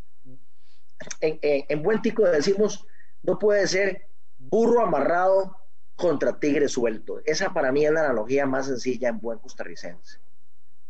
en, 1.20 1.40
en, 1.42 1.66
en 1.68 1.84
buen 1.84 2.02
tico 2.02 2.24
decimos, 2.24 2.86
no 3.24 3.40
puede 3.40 3.68
ser 3.68 4.08
burro 4.38 4.82
amarrado 4.82 5.58
contra 5.96 6.40
tigre 6.40 6.68
suelto. 6.68 7.22
Esa 7.26 7.54
para 7.54 7.72
mí 7.72 7.86
es 7.86 7.92
la 7.92 8.02
analogía 8.02 8.46
más 8.46 8.66
sencilla 8.66 9.10
en 9.10 9.20
buen 9.20 9.40
costarricense. 9.40 10.20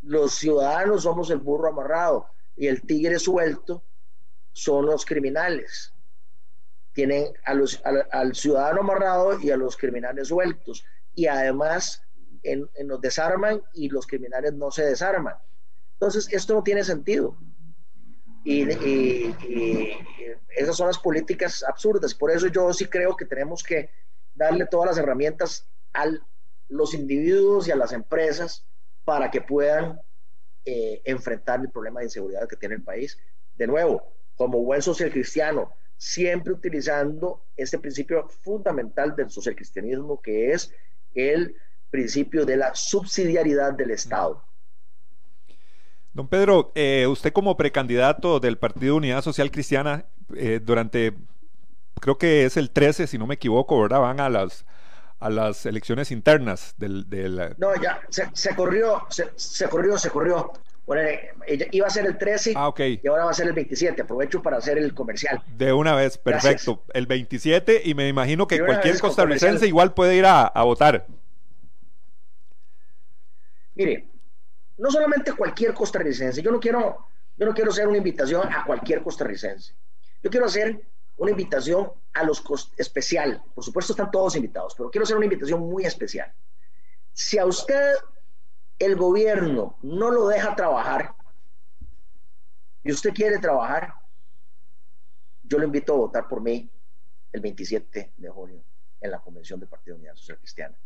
Los 0.02 0.34
ciudadanos 0.34 1.02
somos 1.02 1.30
el 1.30 1.38
burro 1.38 1.68
amarrado 1.68 2.26
y 2.56 2.66
el 2.66 2.82
tigre 2.82 3.18
suelto 3.18 3.82
son 4.52 4.86
los 4.86 5.04
criminales. 5.04 5.92
Tienen 6.92 7.26
a 7.44 7.54
los, 7.54 7.80
al, 7.84 8.34
ciudadano 8.34 8.80
amarrado 8.80 9.40
y 9.40 9.50
a 9.50 9.56
los 9.56 9.76
criminales 9.76 10.28
sueltos. 10.28 10.84
Y 11.14 11.26
además 11.26 12.02
en, 12.42 12.68
nos 12.84 13.00
desarman 13.00 13.62
y 13.72 13.88
los 13.88 14.06
criminales 14.06 14.52
no 14.54 14.70
se 14.70 14.84
desarman. 14.84 15.34
Entonces, 15.94 16.28
esto 16.32 16.54
no 16.54 16.62
tiene 16.62 16.84
sentido. 16.84 17.36
y, 18.44 18.62
esas 20.54 20.76
son 20.76 20.88
las 20.88 20.98
políticas 20.98 21.62
absurdas. 21.62 22.14
Por 22.14 22.30
eso 22.30 22.46
yo 22.48 22.72
sí 22.72 22.86
creo 22.86 23.16
que 23.16 23.24
tenemos 23.24 23.62
que 23.62 23.90
darle 24.34 24.66
todas 24.66 24.88
las 24.88 24.98
herramientas 24.98 25.66
a 25.94 26.06
los 26.68 26.94
individuos 26.94 27.68
y 27.68 27.70
a 27.70 27.76
las 27.76 27.92
empresas 27.92 28.66
para 29.04 29.30
que 29.30 29.40
puedan 29.40 30.00
eh, 30.64 31.02
enfrentar 31.04 31.60
el 31.60 31.70
problema 31.70 32.00
de 32.00 32.06
inseguridad 32.06 32.48
que 32.48 32.56
tiene 32.56 32.76
el 32.76 32.82
país. 32.82 33.18
De 33.54 33.66
nuevo, 33.66 34.02
como 34.36 34.62
buen 34.62 34.82
social 34.82 35.10
cristiano, 35.10 35.72
siempre 35.96 36.52
utilizando 36.52 37.44
este 37.56 37.78
principio 37.78 38.28
fundamental 38.28 39.14
del 39.14 39.30
social 39.30 39.54
cristianismo, 39.54 40.20
que 40.20 40.52
es 40.52 40.74
el 41.14 41.56
principio 41.90 42.44
de 42.44 42.56
la 42.56 42.74
subsidiariedad 42.74 43.72
del 43.72 43.90
Estado. 43.90 44.42
Don 46.12 46.28
Pedro, 46.28 46.72
eh, 46.74 47.06
usted 47.06 47.32
como 47.32 47.56
precandidato 47.56 48.38
del 48.38 48.58
Partido 48.58 48.96
Unidad 48.96 49.22
Social 49.22 49.50
Cristiana 49.50 50.04
eh, 50.36 50.60
durante 50.62 51.14
creo 52.00 52.18
que 52.18 52.44
es 52.44 52.56
el 52.56 52.70
13, 52.70 53.06
si 53.06 53.16
no 53.16 53.26
me 53.26 53.34
equivoco, 53.34 53.80
¿verdad? 53.80 54.00
Van 54.00 54.20
a 54.20 54.28
las, 54.28 54.66
a 55.20 55.30
las 55.30 55.64
elecciones 55.66 56.10
internas 56.10 56.74
del... 56.76 57.08
del... 57.08 57.54
No, 57.58 57.74
ya, 57.80 58.00
se, 58.10 58.28
se 58.34 58.54
corrió, 58.54 59.06
se, 59.08 59.30
se, 59.36 59.68
corrió, 59.68 59.96
se 59.96 60.10
corrió. 60.10 60.52
Iba 60.86 61.86
a 61.86 61.90
ser 61.90 62.06
el 62.06 62.18
13 62.18 62.54
ah, 62.56 62.68
okay. 62.68 63.00
y 63.02 63.06
ahora 63.06 63.24
va 63.24 63.30
a 63.30 63.34
ser 63.34 63.46
el 63.46 63.52
27. 63.52 64.02
Aprovecho 64.02 64.42
para 64.42 64.56
hacer 64.56 64.78
el 64.78 64.92
comercial. 64.94 65.42
De 65.56 65.72
una 65.72 65.94
vez, 65.94 66.18
perfecto. 66.18 66.76
Gracias. 66.76 66.94
El 66.94 67.06
27 67.06 67.82
y 67.84 67.94
me 67.94 68.08
imagino 68.08 68.46
que 68.46 68.58
cualquier 68.58 68.98
costarricense 68.98 69.66
igual 69.66 69.94
puede 69.94 70.16
ir 70.16 70.26
a, 70.26 70.42
a 70.42 70.62
votar. 70.64 71.06
Mire, 73.74 74.08
no 74.78 74.90
solamente 74.90 75.32
cualquier 75.32 75.72
costarricense, 75.72 76.42
yo 76.42 76.50
no 76.50 76.58
quiero, 76.58 77.06
yo 77.36 77.46
no 77.46 77.54
quiero 77.54 77.70
hacer 77.70 77.86
una 77.86 77.98
invitación 77.98 78.52
a 78.52 78.64
cualquier 78.64 79.02
costarricense. 79.02 79.74
Yo 80.22 80.30
quiero 80.30 80.46
hacer 80.46 80.82
una 81.16 81.30
invitación 81.30 81.92
a 82.12 82.24
los 82.24 82.42
especial. 82.76 83.42
Por 83.54 83.64
supuesto 83.64 83.92
están 83.92 84.10
todos 84.10 84.36
invitados, 84.36 84.74
pero 84.76 84.90
quiero 84.90 85.04
hacer 85.04 85.16
una 85.16 85.26
invitación 85.26 85.60
muy 85.60 85.84
especial. 85.84 86.32
Si 87.12 87.38
a 87.38 87.46
usted 87.46 87.94
el 88.84 88.96
gobierno 88.96 89.78
no 89.82 90.10
lo 90.10 90.28
deja 90.28 90.54
trabajar 90.56 91.14
y 92.82 92.92
usted 92.92 93.12
quiere 93.12 93.38
trabajar, 93.38 93.94
yo 95.42 95.58
lo 95.58 95.64
invito 95.64 95.94
a 95.94 95.98
votar 95.98 96.28
por 96.28 96.40
mí 96.40 96.70
el 97.32 97.40
27 97.40 98.12
de 98.16 98.28
junio 98.28 98.62
en 99.00 99.10
la 99.10 99.20
convención 99.20 99.60
del 99.60 99.68
Partido 99.68 99.96
Unidad 99.96 100.14
Social 100.14 100.38
Cristiana. 100.38 100.76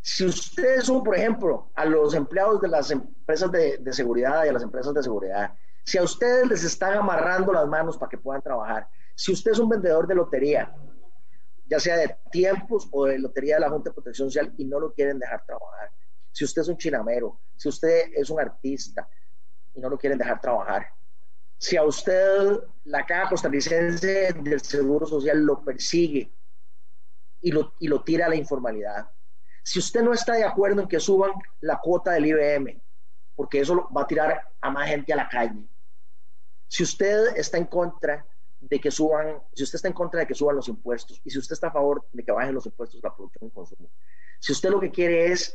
Si 0.00 0.24
ustedes 0.24 0.84
son, 0.84 1.02
por 1.02 1.16
ejemplo, 1.16 1.70
a 1.74 1.84
los 1.84 2.14
empleados 2.14 2.60
de 2.60 2.68
las 2.68 2.90
empresas 2.90 3.50
de, 3.50 3.78
de 3.78 3.92
seguridad 3.92 4.44
y 4.44 4.48
a 4.48 4.52
las 4.52 4.62
empresas 4.62 4.92
de 4.94 5.02
seguridad, 5.02 5.54
si 5.82 5.98
a 5.98 6.02
ustedes 6.02 6.46
les 6.48 6.64
están 6.64 6.94
amarrando 6.94 7.52
las 7.52 7.66
manos 7.66 7.98
para 7.98 8.10
que 8.10 8.18
puedan 8.18 8.42
trabajar, 8.42 8.88
si 9.14 9.32
usted 9.32 9.52
es 9.52 9.58
un 9.58 9.68
vendedor 9.68 10.06
de 10.06 10.14
lotería, 10.14 10.74
ya 11.66 11.80
sea 11.80 11.96
de 11.96 12.16
tiempos 12.30 12.88
o 12.90 13.06
de 13.06 13.18
lotería 13.18 13.56
de 13.56 13.62
la 13.62 13.70
Junta 13.70 13.90
de 13.90 13.94
Protección 13.94 14.28
Social 14.28 14.52
y 14.56 14.64
no 14.64 14.80
lo 14.80 14.92
quieren 14.92 15.18
dejar 15.18 15.44
trabajar, 15.46 15.90
si 16.34 16.44
usted 16.44 16.62
es 16.62 16.68
un 16.68 16.76
chinamero, 16.76 17.40
si 17.56 17.68
usted 17.68 18.10
es 18.12 18.28
un 18.28 18.40
artista 18.40 19.08
y 19.72 19.80
no 19.80 19.88
lo 19.88 19.96
quieren 19.96 20.18
dejar 20.18 20.40
trabajar, 20.40 20.88
si 21.56 21.76
a 21.76 21.84
usted 21.84 22.58
la 22.86 23.06
Caja 23.06 23.28
Costarricense 23.28 24.32
del 24.32 24.60
Seguro 24.60 25.06
Social 25.06 25.40
lo 25.44 25.64
persigue 25.64 26.34
y 27.40 27.52
lo, 27.52 27.74
y 27.78 27.86
lo 27.86 28.02
tira 28.02 28.26
a 28.26 28.28
la 28.28 28.34
informalidad, 28.34 29.08
si 29.62 29.78
usted 29.78 30.02
no 30.02 30.12
está 30.12 30.32
de 30.32 30.42
acuerdo 30.42 30.82
en 30.82 30.88
que 30.88 30.98
suban 30.98 31.30
la 31.60 31.78
cuota 31.78 32.10
del 32.10 32.26
IBM, 32.26 32.82
porque 33.36 33.60
eso 33.60 33.88
va 33.96 34.02
a 34.02 34.06
tirar 34.08 34.42
a 34.60 34.70
más 34.70 34.88
gente 34.88 35.12
a 35.12 35.16
la 35.16 35.28
calle, 35.28 35.68
si 36.66 36.82
usted 36.82 37.36
está 37.36 37.58
en 37.58 37.66
contra 37.66 38.26
de 38.58 38.80
que 38.80 38.90
suban, 38.90 39.40
si 39.52 39.62
usted 39.62 39.76
está 39.76 39.86
en 39.86 39.94
contra 39.94 40.18
de 40.18 40.26
que 40.26 40.34
suban 40.34 40.56
los 40.56 40.66
impuestos 40.66 41.20
y 41.22 41.30
si 41.30 41.38
usted 41.38 41.52
está 41.52 41.68
a 41.68 41.72
favor 41.72 42.04
de 42.10 42.24
que 42.24 42.32
bajen 42.32 42.54
los 42.54 42.66
impuestos 42.66 43.00
la 43.04 43.14
producción 43.14 43.46
y 43.46 43.52
consumo, 43.52 43.88
si 44.40 44.50
usted 44.50 44.70
lo 44.70 44.80
que 44.80 44.90
quiere 44.90 45.30
es, 45.30 45.54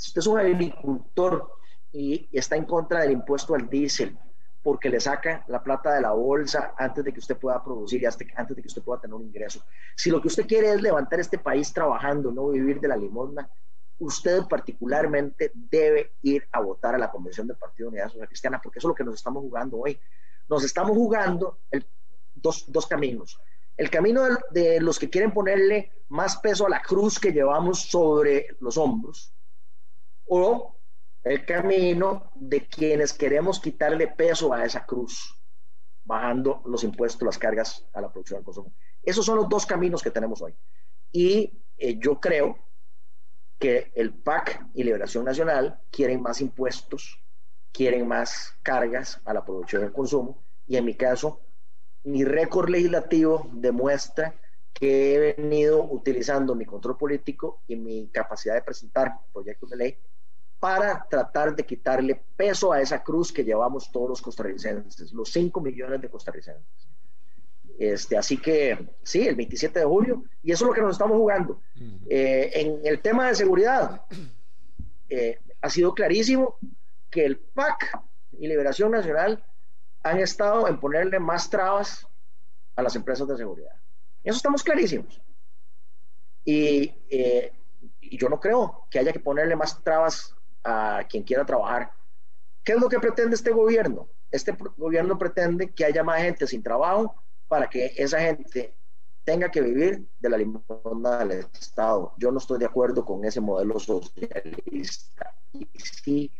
si 0.00 0.08
usted 0.08 0.20
es 0.20 0.26
un 0.26 0.38
agricultor 0.38 1.52
y, 1.92 2.28
está 2.32 2.56
en 2.56 2.64
contra 2.64 3.00
del 3.00 3.12
impuesto 3.12 3.54
al 3.54 3.68
diésel 3.68 4.16
porque 4.62 4.90
le 4.90 5.00
saca 5.00 5.44
la 5.48 5.62
plata 5.62 5.94
de 5.94 6.02
la 6.02 6.12
bolsa 6.12 6.74
antes 6.76 7.04
de 7.04 7.12
que 7.12 7.20
usted 7.20 7.36
pueda 7.36 7.62
producir 7.62 8.02
y 8.02 8.06
antes 8.06 8.56
de 8.56 8.62
que 8.62 8.68
usted 8.68 8.82
pueda 8.82 9.00
tener 9.00 9.14
un 9.14 9.24
ingreso. 9.24 9.64
Si 9.96 10.10
lo 10.10 10.20
que 10.20 10.28
usted 10.28 10.46
quiere 10.46 10.72
es 10.72 10.82
levantar 10.82 11.18
este 11.18 11.38
país 11.38 11.72
trabajando, 11.72 12.30
no 12.30 12.48
vivir 12.48 12.78
de 12.78 12.88
la 12.88 12.96
limosna, 12.96 13.48
usted 14.00 14.42
particularmente 14.48 15.52
debe 15.54 16.12
ir 16.22 16.46
a 16.52 16.60
votar 16.60 16.94
a 16.94 16.98
la 16.98 17.10
Convención 17.10 17.46
del 17.46 17.56
Partido 17.56 17.88
de 17.88 17.96
Unidad 17.96 18.10
Social 18.10 18.28
Cristiana, 18.28 18.60
porque 18.62 18.78
eso 18.78 18.88
es 18.88 18.90
lo 18.90 18.94
que 18.94 19.04
nos 19.04 19.14
estamos 19.14 19.42
jugando 19.42 19.78
hoy. 19.78 19.98
Nos 20.48 20.64
estamos 20.64 20.92
jugando 20.92 21.60
el 21.70 21.86
dos, 22.34 22.64
dos 22.68 22.86
caminos. 22.86 23.40
El 23.76 23.88
camino 23.88 24.22
de, 24.50 24.80
los 24.80 24.98
que 24.98 25.08
quieren 25.08 25.32
ponerle 25.32 25.92
más 26.08 26.36
peso 26.36 26.66
a 26.66 26.70
la 26.70 26.82
cruz 26.82 27.18
que 27.18 27.32
llevamos 27.32 27.80
sobre 27.80 28.48
los 28.60 28.76
hombros, 28.76 29.32
o 30.32 30.76
el 31.24 31.44
camino 31.44 32.30
de 32.36 32.66
quienes 32.66 33.12
queremos 33.12 33.58
quitarle 33.58 34.06
peso 34.06 34.54
a 34.54 34.64
esa 34.64 34.86
cruz, 34.86 35.36
bajando 36.04 36.62
los 36.66 36.84
impuestos, 36.84 37.26
las 37.26 37.36
cargas 37.36 37.84
a 37.92 38.00
la 38.00 38.12
producción 38.12 38.38
del 38.38 38.44
consumo. 38.44 38.72
Esos 39.02 39.26
son 39.26 39.36
los 39.36 39.48
dos 39.48 39.66
caminos 39.66 40.02
que 40.02 40.12
tenemos 40.12 40.40
hoy. 40.40 40.54
Y 41.10 41.64
eh, 41.76 41.98
yo 41.98 42.20
creo 42.20 42.56
que 43.58 43.90
el 43.96 44.14
PAC 44.14 44.66
y 44.72 44.84
Liberación 44.84 45.24
Nacional 45.24 45.80
quieren 45.90 46.22
más 46.22 46.40
impuestos, 46.40 47.20
quieren 47.72 48.06
más 48.06 48.54
cargas 48.62 49.20
a 49.24 49.34
la 49.34 49.44
producción 49.44 49.82
y 49.82 49.86
el 49.86 49.92
consumo, 49.92 50.44
y 50.64 50.76
en 50.76 50.84
mi 50.84 50.94
caso, 50.94 51.40
mi 52.04 52.24
récord 52.24 52.68
legislativo 52.68 53.50
demuestra 53.52 54.40
que 54.72 55.14
he 55.14 55.34
venido 55.34 55.82
utilizando 55.82 56.54
mi 56.54 56.64
control 56.64 56.96
político 56.96 57.62
y 57.66 57.74
mi 57.74 58.08
capacidad 58.10 58.54
de 58.54 58.62
presentar 58.62 59.12
proyectos 59.32 59.68
de 59.70 59.76
ley 59.76 59.98
para 60.60 61.06
tratar 61.08 61.56
de 61.56 61.64
quitarle 61.64 62.22
peso 62.36 62.70
a 62.72 62.82
esa 62.82 63.02
cruz 63.02 63.32
que 63.32 63.42
llevamos 63.42 63.90
todos 63.90 64.10
los 64.10 64.22
costarricenses, 64.22 65.10
los 65.12 65.32
5 65.32 65.58
millones 65.60 66.02
de 66.02 66.10
costarricenses. 66.10 66.86
Este, 67.78 68.18
así 68.18 68.36
que 68.36 68.90
sí, 69.02 69.26
el 69.26 69.36
27 69.36 69.78
de 69.78 69.84
julio, 69.86 70.22
y 70.42 70.52
eso 70.52 70.64
es 70.64 70.68
lo 70.68 70.74
que 70.74 70.82
nos 70.82 70.92
estamos 70.92 71.16
jugando. 71.16 71.62
Eh, 72.10 72.50
en 72.52 72.80
el 72.84 73.00
tema 73.00 73.28
de 73.28 73.34
seguridad, 73.34 74.02
eh, 75.08 75.38
ha 75.62 75.70
sido 75.70 75.94
clarísimo 75.94 76.58
que 77.10 77.24
el 77.24 77.38
PAC 77.38 77.98
y 78.32 78.46
Liberación 78.46 78.90
Nacional 78.90 79.42
han 80.02 80.18
estado 80.18 80.68
en 80.68 80.78
ponerle 80.78 81.18
más 81.18 81.48
trabas 81.48 82.06
a 82.76 82.82
las 82.82 82.94
empresas 82.96 83.26
de 83.26 83.38
seguridad. 83.38 83.72
Eso 84.22 84.36
estamos 84.36 84.62
clarísimos. 84.62 85.22
Y, 86.44 86.92
eh, 87.08 87.52
y 88.02 88.18
yo 88.18 88.28
no 88.28 88.38
creo 88.38 88.86
que 88.90 88.98
haya 88.98 89.12
que 89.12 89.20
ponerle 89.20 89.56
más 89.56 89.82
trabas 89.82 90.36
a 90.64 91.04
quien 91.08 91.22
quiera 91.22 91.44
trabajar. 91.44 91.92
¿Qué 92.64 92.72
es 92.72 92.80
lo 92.80 92.88
que 92.88 92.98
pretende 92.98 93.34
este 93.34 93.50
gobierno? 93.50 94.08
Este 94.30 94.56
gobierno 94.76 95.18
pretende 95.18 95.72
que 95.72 95.84
haya 95.84 96.04
más 96.04 96.22
gente 96.22 96.46
sin 96.46 96.62
trabajo 96.62 97.14
para 97.48 97.68
que 97.68 97.92
esa 97.96 98.20
gente 98.20 98.76
tenga 99.24 99.50
que 99.50 99.60
vivir 99.60 100.08
de 100.18 100.28
la 100.28 100.36
limosna 100.36 101.24
del 101.24 101.46
Estado. 101.52 102.14
Yo 102.16 102.30
no 102.30 102.38
estoy 102.38 102.58
de 102.58 102.66
acuerdo 102.66 103.04
con 103.04 103.24
ese 103.24 103.40
modelo 103.40 103.78
socialista. 103.78 105.34
Y 105.52 105.68
sí, 105.78 106.32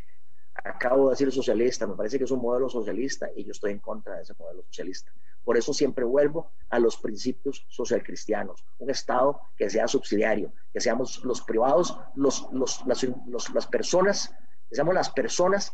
acabo 0.64 1.08
de 1.08 1.12
decir 1.14 1.32
socialista, 1.32 1.86
me 1.86 1.94
parece 1.94 2.18
que 2.18 2.24
es 2.24 2.30
un 2.30 2.40
modelo 2.40 2.68
socialista 2.68 3.28
y 3.34 3.44
yo 3.44 3.52
estoy 3.52 3.72
en 3.72 3.80
contra 3.80 4.16
de 4.16 4.22
ese 4.22 4.34
modelo 4.38 4.62
socialista. 4.64 5.12
Por 5.44 5.56
eso 5.56 5.72
siempre 5.72 6.04
vuelvo 6.04 6.50
a 6.68 6.78
los 6.78 6.96
principios 6.96 7.66
socialcristianos, 7.68 8.64
un 8.78 8.90
Estado 8.90 9.40
que 9.56 9.70
sea 9.70 9.88
subsidiario, 9.88 10.52
que 10.72 10.80
seamos 10.80 11.24
los 11.24 11.40
privados, 11.40 11.96
los, 12.14 12.48
los, 12.52 12.84
las, 12.86 13.66
personas, 13.66 14.34
seamos 14.70 14.94
las 14.94 15.10
personas 15.10 15.72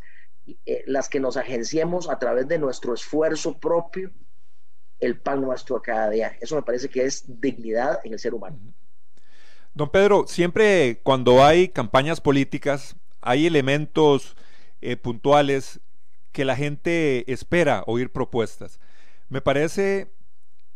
eh, 0.65 0.83
las 0.87 1.09
que 1.09 1.19
nos 1.19 1.37
agenciemos 1.37 2.09
a 2.09 2.17
través 2.17 2.47
de 2.47 2.57
nuestro 2.57 2.93
esfuerzo 2.93 3.59
propio 3.59 4.11
el 4.99 5.19
pan 5.19 5.41
nuestro 5.41 5.81
cada 5.81 6.09
día. 6.09 6.37
Eso 6.41 6.55
me 6.55 6.63
parece 6.63 6.89
que 6.89 7.03
es 7.05 7.25
dignidad 7.39 7.99
en 8.03 8.13
el 8.13 8.19
ser 8.19 8.33
humano. 8.33 8.57
Don 9.73 9.91
Pedro, 9.91 10.25
siempre 10.27 11.01
cuando 11.03 11.43
hay 11.43 11.67
campañas 11.67 12.19
políticas, 12.19 12.95
hay 13.21 13.45
elementos 13.45 14.35
eh, 14.81 14.97
puntuales 14.97 15.79
que 16.31 16.45
la 16.45 16.55
gente 16.55 17.31
espera 17.31 17.83
oír 17.85 18.11
propuestas. 18.11 18.79
Me 19.29 19.41
parece, 19.41 20.13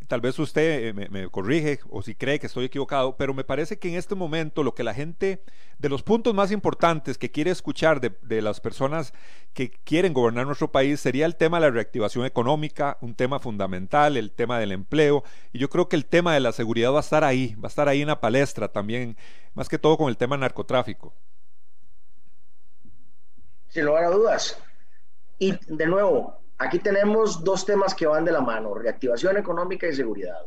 tal 0.07 0.19
vez 0.19 0.37
usted 0.37 0.87
eh, 0.87 1.09
me, 1.09 1.29
corrige 1.29 1.79
o 1.89 2.01
si 2.01 2.15
cree 2.15 2.37
que 2.37 2.47
estoy 2.47 2.65
equivocado, 2.65 3.15
pero 3.15 3.33
me 3.33 3.45
parece 3.45 3.79
que 3.79 3.87
en 3.87 3.95
este 3.95 4.13
momento 4.13 4.61
lo 4.61 4.75
que 4.75 4.83
la 4.83 4.93
gente, 4.93 5.41
de 5.79 5.87
los 5.87 6.03
puntos 6.03 6.33
más 6.33 6.51
importantes 6.51 7.17
que 7.17 7.31
quiere 7.31 7.49
escuchar 7.51 8.01
de, 8.01 8.41
las 8.41 8.59
personas 8.59 9.13
que 9.53 9.71
quieren 9.71 10.13
gobernar 10.13 10.45
nuestro 10.45 10.69
país 10.69 10.99
sería 10.99 11.25
el 11.25 11.37
tema 11.37 11.59
de 11.59 11.67
la 11.67 11.71
reactivación 11.71 12.25
económica, 12.25 12.97
un 12.99 13.15
tema 13.15 13.39
fundamental, 13.39 14.17
el 14.17 14.31
tema 14.31 14.59
del 14.59 14.73
empleo, 14.73 15.23
y 15.53 15.59
yo 15.59 15.69
creo 15.69 15.87
que 15.87 15.95
el 15.95 16.05
tema 16.05 16.33
de 16.33 16.41
la 16.41 16.51
seguridad 16.51 16.91
va 16.91 16.97
a 16.97 17.01
estar 17.01 17.23
ahí, 17.23 17.55
va 17.55 17.67
a 17.67 17.69
estar 17.69 17.87
ahí 17.87 18.01
en 18.01 18.09
la 18.09 18.19
palestra 18.19 18.67
también, 18.67 19.15
más 19.53 19.69
que 19.69 19.79
todo 19.79 19.97
con 19.97 20.09
el 20.09 20.17
tema 20.17 20.35
narcotráfico. 20.35 21.13
Sin 23.69 23.85
lugar 23.85 24.03
a 24.03 24.09
dudas. 24.09 24.61
Y 25.39 25.57
de 25.73 25.87
nuevo, 25.87 26.40
Aquí 26.61 26.77
tenemos 26.77 27.43
dos 27.43 27.65
temas 27.65 27.95
que 27.95 28.05
van 28.05 28.23
de 28.23 28.31
la 28.31 28.39
mano, 28.39 28.75
reactivación 28.75 29.35
económica 29.35 29.87
y 29.87 29.95
seguridad. 29.95 30.45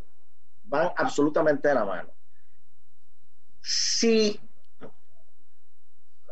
Van 0.63 0.93
absolutamente 0.97 1.67
de 1.67 1.75
la 1.75 1.85
mano. 1.85 2.09
Si, 3.61 4.39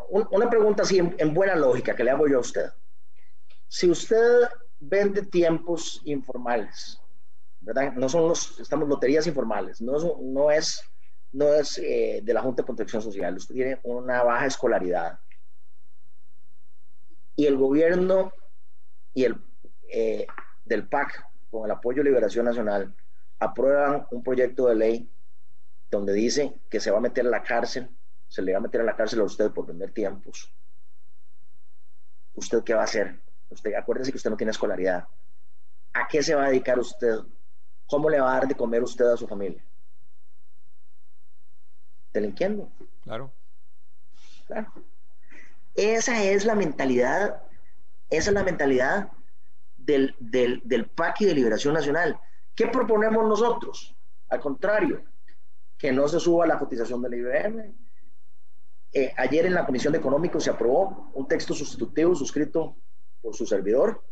una 0.09 0.49
pregunta 0.49 0.85
así 0.85 0.99
en, 0.99 1.35
buena 1.35 1.57
lógica 1.57 1.97
que 1.97 2.05
le 2.05 2.13
hago 2.13 2.29
yo 2.29 2.37
a 2.37 2.43
usted. 2.43 2.71
Si 3.67 3.91
usted 3.91 4.43
vende 4.79 5.23
tiempos 5.23 6.01
informales, 6.05 7.01
¿verdad? 7.61 7.93
No 7.95 8.09
son 8.09 8.29
los, 8.29 8.61
estamos 8.61 8.89
loterías 8.89 9.27
informales, 9.27 9.81
no 9.81 9.97
es, 10.53 10.85
no 11.33 11.53
es, 11.53 11.79
eh, 11.79 12.21
de 12.23 12.33
la 12.33 12.41
Junta 12.41 12.63
de 12.63 12.67
Protección 12.67 13.03
Social, 13.03 13.35
usted 13.35 13.57
tiene 13.57 13.81
una 13.83 14.23
baja 14.23 14.47
escolaridad. 14.47 15.19
Y 17.35 17.47
el 17.47 17.57
gobierno 17.57 18.33
y 19.13 19.25
el 19.25 19.52
eh, 19.93 20.27
del 20.65 20.89
PAC, 20.89 21.23
con 21.51 21.67
el 21.67 21.71
apoyo 21.71 22.03
de 22.03 22.09
Liberación 22.09 22.47
Nacional, 22.47 22.95
aprueban 23.39 24.07
un 24.11 24.23
proyecto 24.23 24.67
de 24.67 24.75
ley 24.75 25.11
donde 25.91 26.15
dice 26.15 26.55
que 26.71 26.81
se 26.81 26.91
va 26.91 26.99
a 26.99 27.03
meter 27.03 27.27
a 27.27 27.31
la 27.31 27.43
cárcel, 27.43 27.91
se 28.27 28.41
le 28.41 28.53
va 28.53 28.59
a 28.59 28.63
meter 28.63 28.81
a 28.81 28.85
la 28.85 28.97
cárcel 28.97 29.21
a 29.21 29.25
usted 29.25 29.51
por 29.51 29.67
vender 29.67 29.93
tiempos. 29.93 30.51
¿Usted 32.35 32.65
qué 32.65 32.73
va 32.73 32.81
a 32.81 32.85
hacer? 32.85 33.21
Usted, 33.51 33.75
acuérdese 33.75 34.11
que 34.11 34.17
usted 34.17 34.31
no 34.31 34.37
tiene 34.37 34.53
escolaridad. 34.53 35.07
¿A 35.93 36.09
qué 36.09 36.23
se 36.23 36.35
va 36.35 36.45
a 36.45 36.49
dedicar 36.49 36.79
usted? 36.79 37.19
¿Cómo 37.87 38.09
le 38.09 38.19
va 38.19 38.31
a 38.31 38.35
dar 38.39 38.49
de 38.49 38.55
comer 38.55 38.83
usted 38.83 39.05
a 39.05 39.17
su 39.19 39.29
familia? 39.29 39.63
Delinquiendo. 42.15 42.73
Claro. 43.03 43.31
Claro. 44.47 44.73
Esa 45.75 46.23
es 46.23 46.47
la 46.47 46.55
mentalidad, 46.55 47.43
esa 48.09 48.31
es 48.31 48.35
la 48.35 48.45
mentalidad 48.45 49.11
del, 49.85 50.15
del, 50.19 50.63
del 50.65 50.87
PAC 50.87 51.23
y 51.23 51.27
de 51.27 51.35
Liberación 51.35 51.75
Nacional. 51.75 52.19
¿Qué 52.55 52.69
proponemos 52.69 53.27
nosotros? 53.27 53.97
Al 54.29 54.41
contrario, 54.41 55.03
que 55.79 55.93
no 55.93 56.07
se 56.07 56.21
suba 56.21 56.47
la 56.47 56.59
cotización 56.59 57.03
del 57.03 57.15
IBM. 57.15 57.75
Eh, 58.93 59.13
ayer 59.17 59.47
en 59.47 59.55
la 59.55 59.67
Comisión 59.67 59.93
de 59.93 59.99
Económicos 59.99 60.45
se 60.45 60.51
aprobó 60.51 61.11
un 61.15 61.27
texto 61.27 61.55
sustitutivo 61.55 62.15
suscrito 62.15 62.77
por 63.21 63.35
su 63.35 63.47
servidor, 63.47 64.05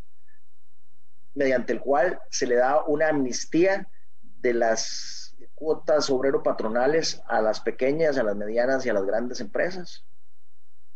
mediante 1.34 1.72
el 1.72 1.80
cual 1.80 2.20
se 2.30 2.46
le 2.46 2.56
da 2.56 2.84
una 2.84 3.08
amnistía 3.08 3.88
de 4.20 4.54
las 4.54 5.36
cuotas 5.54 6.10
obrero-patronales 6.10 7.22
a 7.28 7.40
las 7.40 7.60
pequeñas, 7.60 8.18
a 8.18 8.22
las 8.22 8.34
medianas 8.34 8.84
y 8.84 8.88
a 8.88 8.94
las 8.94 9.04
grandes 9.04 9.40
empresas, 9.40 10.04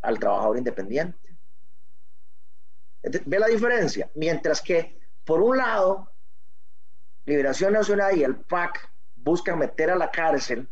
al 0.01 0.19
trabajador 0.19 0.59
independiente. 0.59 1.34
¿Ve 3.05 3.39
la 3.39 3.49
diferencia? 3.49 4.11
Mientras 4.15 4.63
que, 4.63 4.99
por 5.25 5.43
un 5.43 5.59
lado, 5.59 6.11
Liberación 7.27 7.73
Nacional 7.73 8.17
y 8.17 8.23
el 8.23 8.37
PAC 8.37 8.91
buscan 9.17 9.59
meter 9.59 9.91
a 9.91 9.97
la 9.97 10.11
cárcel 10.11 10.69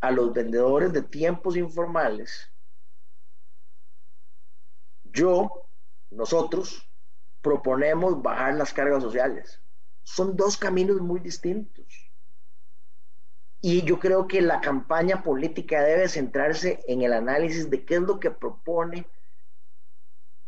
a 0.00 0.10
los 0.10 0.32
vendedores 0.32 0.92
de 0.92 1.02
tiempos 1.02 1.56
informales, 1.56 2.50
yo, 5.04 5.66
nosotros, 6.10 6.88
proponemos 7.42 8.22
bajar 8.22 8.54
las 8.54 8.72
cargas 8.72 9.02
sociales. 9.02 9.60
Son 10.02 10.36
dos 10.36 10.56
caminos 10.56 11.00
muy 11.00 11.20
distintos. 11.20 12.10
Y 13.60 13.82
yo 13.82 13.98
creo 13.98 14.26
que 14.26 14.40
la 14.40 14.60
campaña 14.60 15.22
política 15.22 15.82
debe 15.82 16.08
centrarse 16.08 16.82
en 16.86 17.02
el 17.02 17.12
análisis 17.12 17.68
de 17.68 17.84
qué 17.84 17.96
es 17.96 18.00
lo 18.00 18.18
que 18.18 18.30
propone 18.30 19.06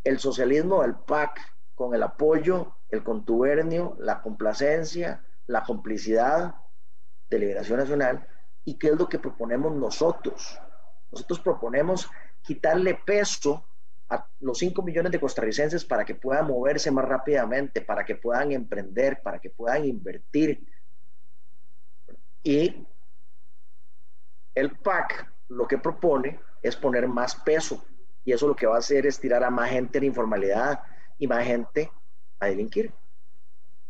el 0.03 0.19
socialismo 0.19 0.81
del 0.81 0.95
PAC 0.95 1.39
con 1.75 1.95
el 1.95 2.03
apoyo, 2.03 2.75
el 2.89 3.03
contubernio, 3.03 3.95
la 3.99 4.21
complacencia, 4.21 5.25
la 5.47 5.63
complicidad 5.63 6.55
de 7.29 7.39
Liberación 7.39 7.79
Nacional 7.79 8.27
y 8.65 8.77
qué 8.77 8.89
es 8.89 8.97
lo 8.97 9.09
que 9.09 9.19
proponemos 9.19 9.73
nosotros. 9.73 10.59
Nosotros 11.11 11.39
proponemos 11.39 12.09
quitarle 12.41 12.95
peso 12.95 13.65
a 14.09 14.27
los 14.41 14.57
5 14.59 14.81
millones 14.83 15.11
de 15.11 15.19
costarricenses 15.19 15.85
para 15.85 16.05
que 16.05 16.15
puedan 16.15 16.47
moverse 16.47 16.91
más 16.91 17.05
rápidamente, 17.05 17.81
para 17.81 18.05
que 18.05 18.15
puedan 18.15 18.51
emprender, 18.51 19.21
para 19.21 19.39
que 19.39 19.49
puedan 19.49 19.85
invertir. 19.85 20.67
Y 22.43 22.85
el 24.53 24.77
PAC 24.77 25.31
lo 25.49 25.67
que 25.67 25.77
propone 25.77 26.39
es 26.61 26.75
poner 26.75 27.07
más 27.07 27.35
peso 27.35 27.83
y 28.25 28.31
eso 28.31 28.47
lo 28.47 28.55
que 28.55 28.67
va 28.67 28.75
a 28.75 28.79
hacer 28.79 29.05
es 29.05 29.19
tirar 29.19 29.43
a 29.43 29.49
más 29.49 29.69
gente 29.69 29.97
en 29.97 30.05
informalidad 30.05 30.81
y 31.17 31.27
más 31.27 31.45
gente 31.45 31.91
a 32.39 32.47
delinquir. 32.47 32.93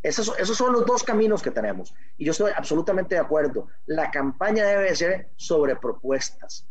Esos, 0.01 0.37
esos 0.37 0.57
son 0.57 0.73
los 0.73 0.85
dos 0.85 1.03
caminos 1.03 1.41
que 1.41 1.51
tenemos. 1.51 1.93
Y 2.17 2.25
yo 2.25 2.31
estoy 2.31 2.51
absolutamente 2.55 3.15
de 3.15 3.21
acuerdo. 3.21 3.67
La 3.85 4.11
campaña 4.11 4.65
debe 4.65 4.93
ser 4.95 5.29
sobre 5.35 5.75
propuestas, 5.77 6.67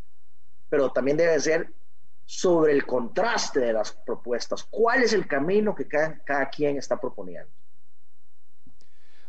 pero 0.69 0.91
también 0.91 1.17
debe 1.17 1.41
ser 1.41 1.73
sobre 2.25 2.73
el 2.73 2.85
contraste 2.85 3.61
de 3.61 3.73
las 3.73 3.93
propuestas. 3.93 4.65
¿Cuál 4.65 5.03
es 5.03 5.13
el 5.13 5.27
camino 5.27 5.75
que 5.75 5.89
cada, 5.89 6.19
cada 6.25 6.49
quien 6.51 6.77
está 6.77 7.01
proponiendo? 7.01 7.51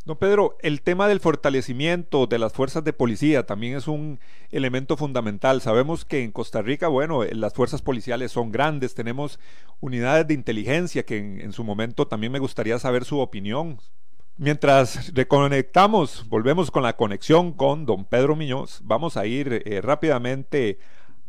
Don 0.06 0.18
Pedro, 0.18 0.58
el 0.62 0.82
tema 0.82 1.08
del 1.08 1.22
fortalecimiento 1.22 2.28
de 2.28 2.38
las 2.38 2.52
fuerzas 2.52 2.84
de 2.84 2.92
policía 2.92 3.46
también 3.46 3.78
es 3.78 3.88
un 3.88 4.20
elemento 4.52 4.98
fundamental. 4.98 5.62
Sabemos 5.62 6.04
que 6.04 6.24
en 6.24 6.34
Costa 6.34 6.62
Rica, 6.62 6.90
bueno, 6.90 7.24
las 7.24 7.54
fuerzas 7.54 7.82
policiales 7.82 8.34
son 8.34 8.52
grandes, 8.52 8.96
tenemos 8.96 9.40
unidades 9.80 10.28
de 10.28 10.34
inteligencia 10.34 11.06
que 11.06 11.18
en, 11.18 11.54
su 11.54 11.64
momento 11.64 12.06
también 12.06 12.34
me 12.34 12.40
gustaría 12.40 12.78
saber 12.80 13.06
su 13.06 13.20
opinión. 13.20 13.80
Mientras 14.36 15.14
reconectamos, 15.14 16.28
volvemos 16.28 16.70
con 16.70 16.84
la 16.84 16.98
conexión 16.98 17.54
con 17.54 17.86
don 17.86 18.04
Pedro 18.04 18.36
Miñoz, 18.36 18.82
vamos 18.84 19.16
a 19.16 19.26
ir 19.26 19.64
eh, 19.66 19.80
rápidamente 19.80 20.80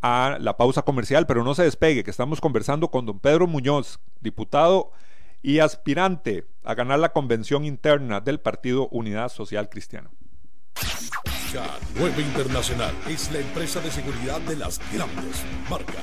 a 0.03 0.37
la 0.41 0.57
pausa 0.57 0.83
comercial, 0.83 1.29
pero 1.29 1.45
no 1.45 1.55
se 1.55 1.63
despegue, 1.63 2.03
que 2.03 2.11
estamos 2.11 2.41
conversando 2.41 2.91
con 2.91 3.07
don 3.07 3.21
Pedro 3.21 3.47
Muñoz, 3.47 4.01
diputado 4.21 4.91
y 5.45 5.59
aspirante 5.59 6.47
a 6.65 6.75
ganar 6.75 6.99
la 6.99 7.13
convención 7.13 7.67
interna 7.67 8.21
del 8.21 8.41
Partido 8.41 8.89
Unidad 8.89 9.29
Social 9.29 9.69
Cristiana. 9.69 10.11
K9 10.75 12.19
Internacional 12.19 12.95
es 13.09 13.31
la 13.31 13.41
empresa 13.41 13.81
de 13.81 13.91
seguridad 13.91 14.41
de 14.41 14.57
las 14.57 14.81
grandes 14.91 15.45
marcas. 15.69 16.03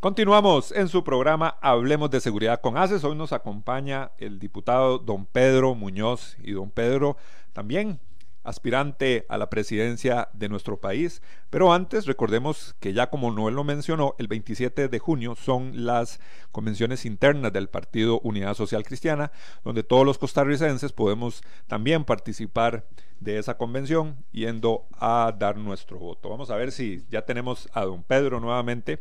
Continuamos 0.00 0.72
en 0.72 0.88
su 0.88 1.04
programa 1.04 1.58
Hablemos 1.60 2.10
de 2.10 2.22
Seguridad 2.22 2.62
con 2.62 2.78
ACES. 2.78 3.04
Hoy 3.04 3.16
nos 3.16 3.34
acompaña 3.34 4.12
el 4.16 4.38
diputado 4.38 4.98
don 4.98 5.26
Pedro 5.26 5.74
Muñoz 5.74 6.38
y 6.42 6.52
don 6.52 6.70
Pedro 6.70 7.18
también 7.52 8.00
aspirante 8.42 9.26
a 9.28 9.36
la 9.36 9.50
presidencia 9.50 10.30
de 10.32 10.48
nuestro 10.48 10.80
país. 10.80 11.20
Pero 11.50 11.74
antes, 11.74 12.06
recordemos 12.06 12.74
que 12.80 12.94
ya 12.94 13.10
como 13.10 13.30
Noel 13.30 13.56
lo 13.56 13.62
mencionó, 13.62 14.14
el 14.18 14.26
27 14.26 14.88
de 14.88 14.98
junio 14.98 15.34
son 15.34 15.84
las 15.84 16.18
convenciones 16.50 17.04
internas 17.04 17.52
del 17.52 17.68
Partido 17.68 18.20
Unidad 18.20 18.54
Social 18.54 18.84
Cristiana, 18.84 19.32
donde 19.64 19.82
todos 19.82 20.06
los 20.06 20.16
costarricenses 20.16 20.92
podemos 20.92 21.42
también 21.66 22.04
participar 22.04 22.86
de 23.20 23.36
esa 23.36 23.58
convención 23.58 24.16
yendo 24.32 24.86
a 24.92 25.34
dar 25.38 25.58
nuestro 25.58 25.98
voto. 25.98 26.30
Vamos 26.30 26.50
a 26.50 26.56
ver 26.56 26.72
si 26.72 27.04
ya 27.10 27.26
tenemos 27.26 27.68
a 27.74 27.84
don 27.84 28.02
Pedro 28.02 28.40
nuevamente 28.40 29.00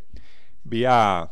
vía 0.64 1.32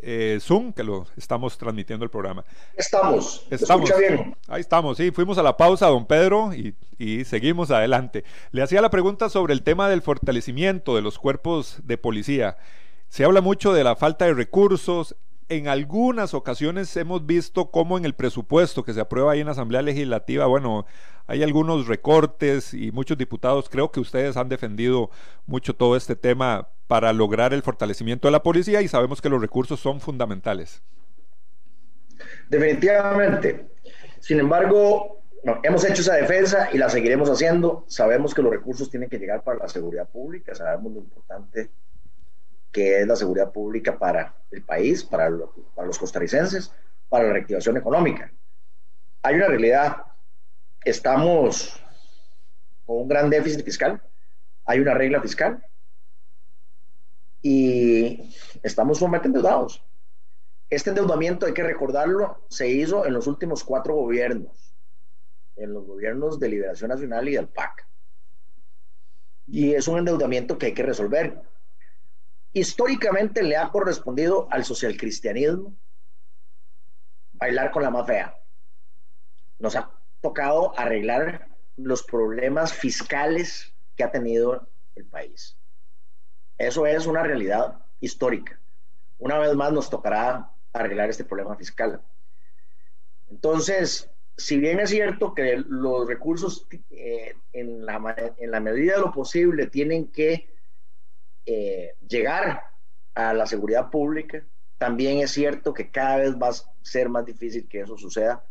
eh, 0.00 0.38
Zoom, 0.40 0.72
que 0.72 0.84
lo 0.84 1.06
estamos 1.16 1.58
transmitiendo 1.58 2.04
el 2.04 2.10
programa. 2.10 2.44
Estamos, 2.76 3.44
estamos. 3.50 3.90
bien. 3.98 4.36
Ahí 4.46 4.60
estamos, 4.60 4.96
sí, 4.96 5.10
fuimos 5.10 5.38
a 5.38 5.42
la 5.42 5.56
pausa, 5.56 5.88
don 5.88 6.06
Pedro, 6.06 6.54
y, 6.54 6.74
y, 6.98 7.24
seguimos 7.24 7.70
adelante. 7.70 8.24
Le 8.52 8.62
hacía 8.62 8.80
la 8.80 8.90
pregunta 8.90 9.28
sobre 9.28 9.54
el 9.54 9.62
tema 9.62 9.88
del 9.88 10.02
fortalecimiento 10.02 10.94
de 10.94 11.02
los 11.02 11.18
cuerpos 11.18 11.78
de 11.82 11.98
policía. 11.98 12.56
Se 13.08 13.24
habla 13.24 13.40
mucho 13.40 13.72
de 13.72 13.84
la 13.84 13.96
falta 13.96 14.26
de 14.26 14.34
recursos. 14.34 15.16
En 15.48 15.66
algunas 15.66 16.34
ocasiones 16.34 16.94
hemos 16.96 17.24
visto 17.26 17.70
cómo 17.70 17.96
en 17.96 18.04
el 18.04 18.14
presupuesto 18.14 18.84
que 18.84 18.92
se 18.92 19.00
aprueba 19.00 19.32
ahí 19.32 19.40
en 19.40 19.46
la 19.46 19.52
Asamblea 19.52 19.80
Legislativa, 19.80 20.46
bueno, 20.46 20.84
hay 21.26 21.42
algunos 21.42 21.86
recortes 21.86 22.74
y 22.74 22.92
muchos 22.92 23.16
diputados, 23.16 23.68
creo 23.68 23.90
que 23.90 24.00
ustedes 24.00 24.36
han 24.36 24.48
defendido 24.48 25.10
mucho 25.46 25.74
todo 25.74 25.96
este 25.96 26.16
tema 26.16 26.68
para 26.88 27.12
lograr 27.12 27.52
el 27.52 27.62
fortalecimiento 27.62 28.26
de 28.26 28.32
la 28.32 28.42
policía 28.42 28.82
y 28.82 28.88
sabemos 28.88 29.20
que 29.20 29.28
los 29.28 29.40
recursos 29.40 29.78
son 29.78 30.00
fundamentales. 30.00 30.82
Definitivamente. 32.48 33.68
Sin 34.20 34.40
embargo, 34.40 35.22
hemos 35.62 35.84
hecho 35.84 36.00
esa 36.00 36.14
defensa 36.14 36.70
y 36.72 36.78
la 36.78 36.88
seguiremos 36.88 37.30
haciendo. 37.30 37.84
Sabemos 37.86 38.34
que 38.34 38.42
los 38.42 38.50
recursos 38.50 38.90
tienen 38.90 39.08
que 39.08 39.18
llegar 39.18 39.44
para 39.44 39.58
la 39.58 39.68
seguridad 39.68 40.08
pública, 40.08 40.54
sabemos 40.54 40.92
lo 40.92 40.98
importante 41.00 41.70
que 42.72 43.00
es 43.00 43.06
la 43.06 43.16
seguridad 43.16 43.50
pública 43.50 43.98
para 43.98 44.34
el 44.50 44.62
país, 44.62 45.02
para, 45.02 45.30
para 45.74 45.86
los 45.86 45.98
costarricenses, 45.98 46.72
para 47.08 47.24
la 47.24 47.32
reactivación 47.32 47.76
económica. 47.76 48.30
Hay 49.22 49.36
una 49.36 49.46
realidad, 49.46 49.96
estamos 50.84 51.82
con 52.84 52.98
un 52.98 53.08
gran 53.08 53.30
déficit 53.30 53.64
fiscal, 53.64 54.02
hay 54.64 54.80
una 54.80 54.94
regla 54.94 55.20
fiscal, 55.20 55.62
y 57.42 58.34
estamos 58.62 58.98
sumamente 58.98 59.28
endeudados. 59.28 59.84
Este 60.70 60.90
endeudamiento, 60.90 61.46
hay 61.46 61.54
que 61.54 61.62
recordarlo, 61.62 62.44
se 62.48 62.68
hizo 62.68 63.06
en 63.06 63.14
los 63.14 63.26
últimos 63.26 63.64
cuatro 63.64 63.94
gobiernos, 63.94 64.74
en 65.56 65.72
los 65.72 65.86
gobiernos 65.86 66.38
de 66.38 66.48
Liberación 66.48 66.90
Nacional 66.90 67.28
y 67.28 67.36
del 67.36 67.48
PAC. 67.48 67.86
Y 69.46 69.72
es 69.72 69.88
un 69.88 69.98
endeudamiento 69.98 70.58
que 70.58 70.66
hay 70.66 70.74
que 70.74 70.82
resolver. 70.82 71.40
Históricamente 72.52 73.42
le 73.42 73.56
ha 73.56 73.70
correspondido 73.70 74.46
al 74.50 74.64
socialcristianismo 74.64 75.74
bailar 77.32 77.70
con 77.70 77.82
la 77.82 77.90
más 77.90 78.06
fea. 78.06 78.34
Nos 79.58 79.74
ha 79.76 79.90
tocado 80.20 80.78
arreglar 80.78 81.48
los 81.76 82.02
problemas 82.02 82.72
fiscales 82.72 83.72
que 83.96 84.04
ha 84.04 84.10
tenido 84.10 84.68
el 84.96 85.06
país. 85.06 85.57
Eso 86.58 86.86
es 86.86 87.06
una 87.06 87.22
realidad 87.22 87.78
histórica. 88.00 88.60
Una 89.18 89.38
vez 89.38 89.54
más 89.54 89.72
nos 89.72 89.88
tocará 89.88 90.50
arreglar 90.72 91.08
este 91.08 91.24
problema 91.24 91.56
fiscal. 91.56 92.02
Entonces, 93.30 94.10
si 94.36 94.58
bien 94.58 94.80
es 94.80 94.90
cierto 94.90 95.34
que 95.34 95.56
los 95.68 96.06
recursos 96.06 96.66
eh, 96.90 97.34
en, 97.52 97.86
la, 97.86 97.98
medida 98.60 98.94
de 98.94 99.00
lo 99.00 99.12
posible 99.12 99.66
tienen 99.68 100.10
que 100.10 100.48
eh, 101.46 101.96
llegar 102.06 102.62
a 103.14 103.34
la 103.34 103.46
seguridad 103.46 103.90
pública, 103.90 104.44
también 104.78 105.18
es 105.18 105.32
cierto 105.32 105.74
que 105.74 105.90
cada 105.90 106.18
vez 106.18 106.36
va 106.36 106.48
a 106.48 106.54
ser 106.82 107.08
más 107.08 107.24
difícil 107.24 107.68
que 107.68 107.80
eso 107.80 107.96
suceda 107.96 108.44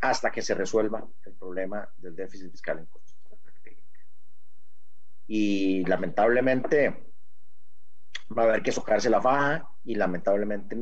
hasta 0.00 0.30
que 0.30 0.42
se 0.42 0.54
resuelva 0.54 1.06
el 1.26 1.34
problema 1.34 1.88
del 1.98 2.16
déficit 2.16 2.50
fiscal 2.50 2.78
en 2.78 2.86
Costa 2.86 3.07
y 5.28 5.84
lamentablemente 5.84 7.12
va 8.36 8.42
a 8.42 8.46
haber 8.46 8.62
que 8.62 8.72
socarse 8.72 9.10
la 9.10 9.20
faja 9.20 9.68
y 9.84 9.94
lamentablemente 9.94 10.76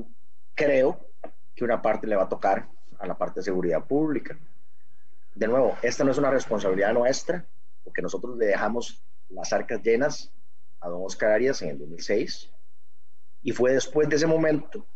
creo 0.54 1.10
que 1.54 1.64
una 1.64 1.82
parte 1.82 2.06
le 2.06 2.16
va 2.16 2.24
a 2.24 2.28
tocar 2.28 2.68
a 2.98 3.06
la 3.06 3.18
parte 3.18 3.40
de 3.40 3.44
seguridad 3.44 3.84
pública. 3.84 4.38
De 5.34 5.48
nuevo, 5.48 5.76
esta 5.82 6.04
no 6.04 6.12
es 6.12 6.18
una 6.18 6.30
responsabilidad 6.30 6.94
nuestra, 6.94 7.44
porque 7.84 8.00
nosotros 8.00 8.38
le 8.38 8.46
dejamos 8.46 9.02
las 9.28 9.52
arcas 9.52 9.82
llenas 9.82 10.32
a 10.80 10.88
don 10.88 11.02
Oscar 11.04 11.32
Arias 11.32 11.60
en 11.62 11.70
el 11.70 11.78
2006 11.78 12.50
y 13.42 13.52
fue 13.52 13.72
después 13.72 14.08
de 14.08 14.16
ese 14.16 14.26
momento 14.26 14.86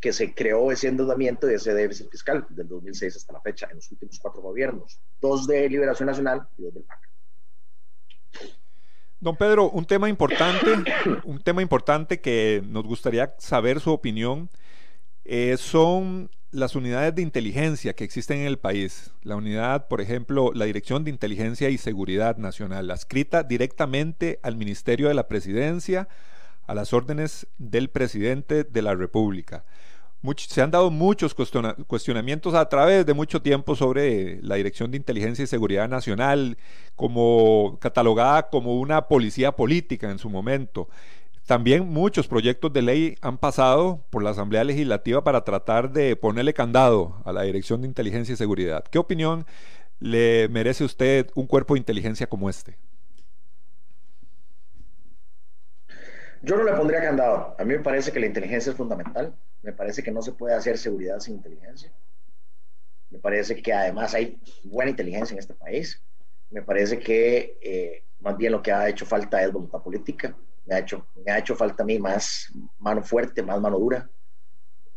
que 0.00 0.12
se 0.12 0.34
creó 0.34 0.70
ese 0.70 0.88
endeudamiento 0.88 1.50
y 1.50 1.54
ese 1.54 1.74
déficit 1.74 2.10
fiscal 2.10 2.46
del 2.50 2.68
2006 2.68 3.16
hasta 3.16 3.32
la 3.32 3.40
fecha 3.40 3.66
en 3.70 3.76
los 3.76 3.90
últimos 3.90 4.18
cuatro 4.18 4.42
gobiernos, 4.42 5.00
dos 5.20 5.46
de 5.46 5.68
Liberación 5.68 6.06
Nacional 6.06 6.46
y 6.58 6.62
dos 6.62 6.74
del 6.74 6.84
PAC. 6.84 7.10
Don 9.20 9.36
Pedro, 9.36 9.70
un 9.70 9.84
tema 9.86 10.08
importante, 10.08 10.70
un 11.24 11.40
tema 11.40 11.62
importante 11.62 12.20
que 12.20 12.62
nos 12.66 12.84
gustaría 12.84 13.34
saber 13.38 13.80
su 13.80 13.90
opinión 13.90 14.50
eh, 15.24 15.56
son 15.58 16.30
las 16.50 16.76
unidades 16.76 17.14
de 17.14 17.22
inteligencia 17.22 17.94
que 17.94 18.04
existen 18.04 18.40
en 18.40 18.46
el 18.46 18.58
país. 18.58 19.12
La 19.22 19.36
unidad, 19.36 19.88
por 19.88 20.00
ejemplo, 20.00 20.52
la 20.54 20.66
Dirección 20.66 21.04
de 21.04 21.10
Inteligencia 21.10 21.70
y 21.70 21.78
Seguridad 21.78 22.36
Nacional, 22.36 22.90
adscrita 22.90 23.42
directamente 23.42 24.38
al 24.42 24.56
Ministerio 24.56 25.08
de 25.08 25.14
la 25.14 25.26
Presidencia, 25.26 26.08
a 26.66 26.74
las 26.74 26.92
órdenes 26.92 27.46
del 27.58 27.90
presidente 27.90 28.64
de 28.64 28.82
la 28.82 28.94
República 28.94 29.64
se 30.36 30.62
han 30.62 30.70
dado 30.70 30.90
muchos 30.90 31.34
cuestionamientos 31.34 32.54
a 32.54 32.68
través 32.68 33.04
de 33.04 33.14
mucho 33.14 33.42
tiempo 33.42 33.76
sobre 33.76 34.40
la 34.42 34.54
Dirección 34.54 34.90
de 34.90 34.96
Inteligencia 34.96 35.42
y 35.42 35.46
Seguridad 35.46 35.88
Nacional, 35.88 36.56
como 36.96 37.78
catalogada 37.80 38.48
como 38.48 38.80
una 38.80 39.06
policía 39.08 39.52
política 39.52 40.10
en 40.10 40.18
su 40.18 40.30
momento. 40.30 40.88
También 41.46 41.86
muchos 41.86 42.26
proyectos 42.26 42.72
de 42.72 42.80
ley 42.80 43.18
han 43.20 43.36
pasado 43.36 44.02
por 44.08 44.22
la 44.22 44.30
Asamblea 44.30 44.64
Legislativa 44.64 45.22
para 45.22 45.44
tratar 45.44 45.92
de 45.92 46.16
ponerle 46.16 46.54
candado 46.54 47.20
a 47.26 47.32
la 47.32 47.42
Dirección 47.42 47.82
de 47.82 47.88
Inteligencia 47.88 48.32
y 48.32 48.36
Seguridad. 48.36 48.82
¿Qué 48.90 48.98
opinión 48.98 49.44
le 50.00 50.48
merece 50.48 50.84
usted 50.84 51.30
un 51.34 51.46
cuerpo 51.46 51.74
de 51.74 51.80
inteligencia 51.80 52.26
como 52.26 52.48
este? 52.48 52.78
Yo 56.40 56.56
no 56.56 56.64
le 56.64 56.72
pondría 56.72 57.02
candado. 57.02 57.54
A 57.58 57.64
mí 57.64 57.74
me 57.74 57.80
parece 57.80 58.10
que 58.10 58.20
la 58.20 58.26
inteligencia 58.26 58.70
es 58.70 58.76
fundamental. 58.76 59.34
Me 59.64 59.72
parece 59.72 60.02
que 60.02 60.10
no 60.10 60.20
se 60.20 60.32
puede 60.32 60.54
hacer 60.54 60.76
seguridad 60.76 61.18
sin 61.20 61.36
inteligencia. 61.36 61.90
Me 63.08 63.18
parece 63.18 63.62
que 63.62 63.72
además 63.72 64.12
hay 64.12 64.38
buena 64.62 64.90
inteligencia 64.90 65.32
en 65.32 65.38
este 65.38 65.54
país. 65.54 66.04
Me 66.50 66.60
parece 66.60 66.98
que 66.98 67.58
eh, 67.62 68.04
más 68.20 68.36
bien 68.36 68.52
lo 68.52 68.62
que 68.62 68.70
ha 68.70 68.86
hecho 68.90 69.06
falta 69.06 69.42
es 69.42 69.50
voluntad 69.50 69.82
política. 69.82 70.36
Me 70.66 70.74
ha 70.74 70.80
hecho, 70.80 71.08
me 71.24 71.32
ha 71.32 71.38
hecho 71.38 71.56
falta 71.56 71.82
a 71.82 71.86
mí 71.86 71.98
más 71.98 72.52
mano 72.78 73.02
fuerte, 73.02 73.42
más 73.42 73.58
mano 73.58 73.78
dura. 73.78 74.10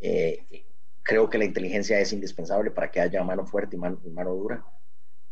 Eh, 0.02 0.66
creo 1.02 1.30
que 1.30 1.38
la 1.38 1.46
inteligencia 1.46 1.98
es 2.02 2.12
indispensable 2.12 2.72
para 2.72 2.92
que 2.92 3.00
haya 3.00 3.24
mano 3.24 3.46
fuerte 3.46 3.78
y 3.78 3.80
mano, 3.80 4.36
dura. 4.36 4.66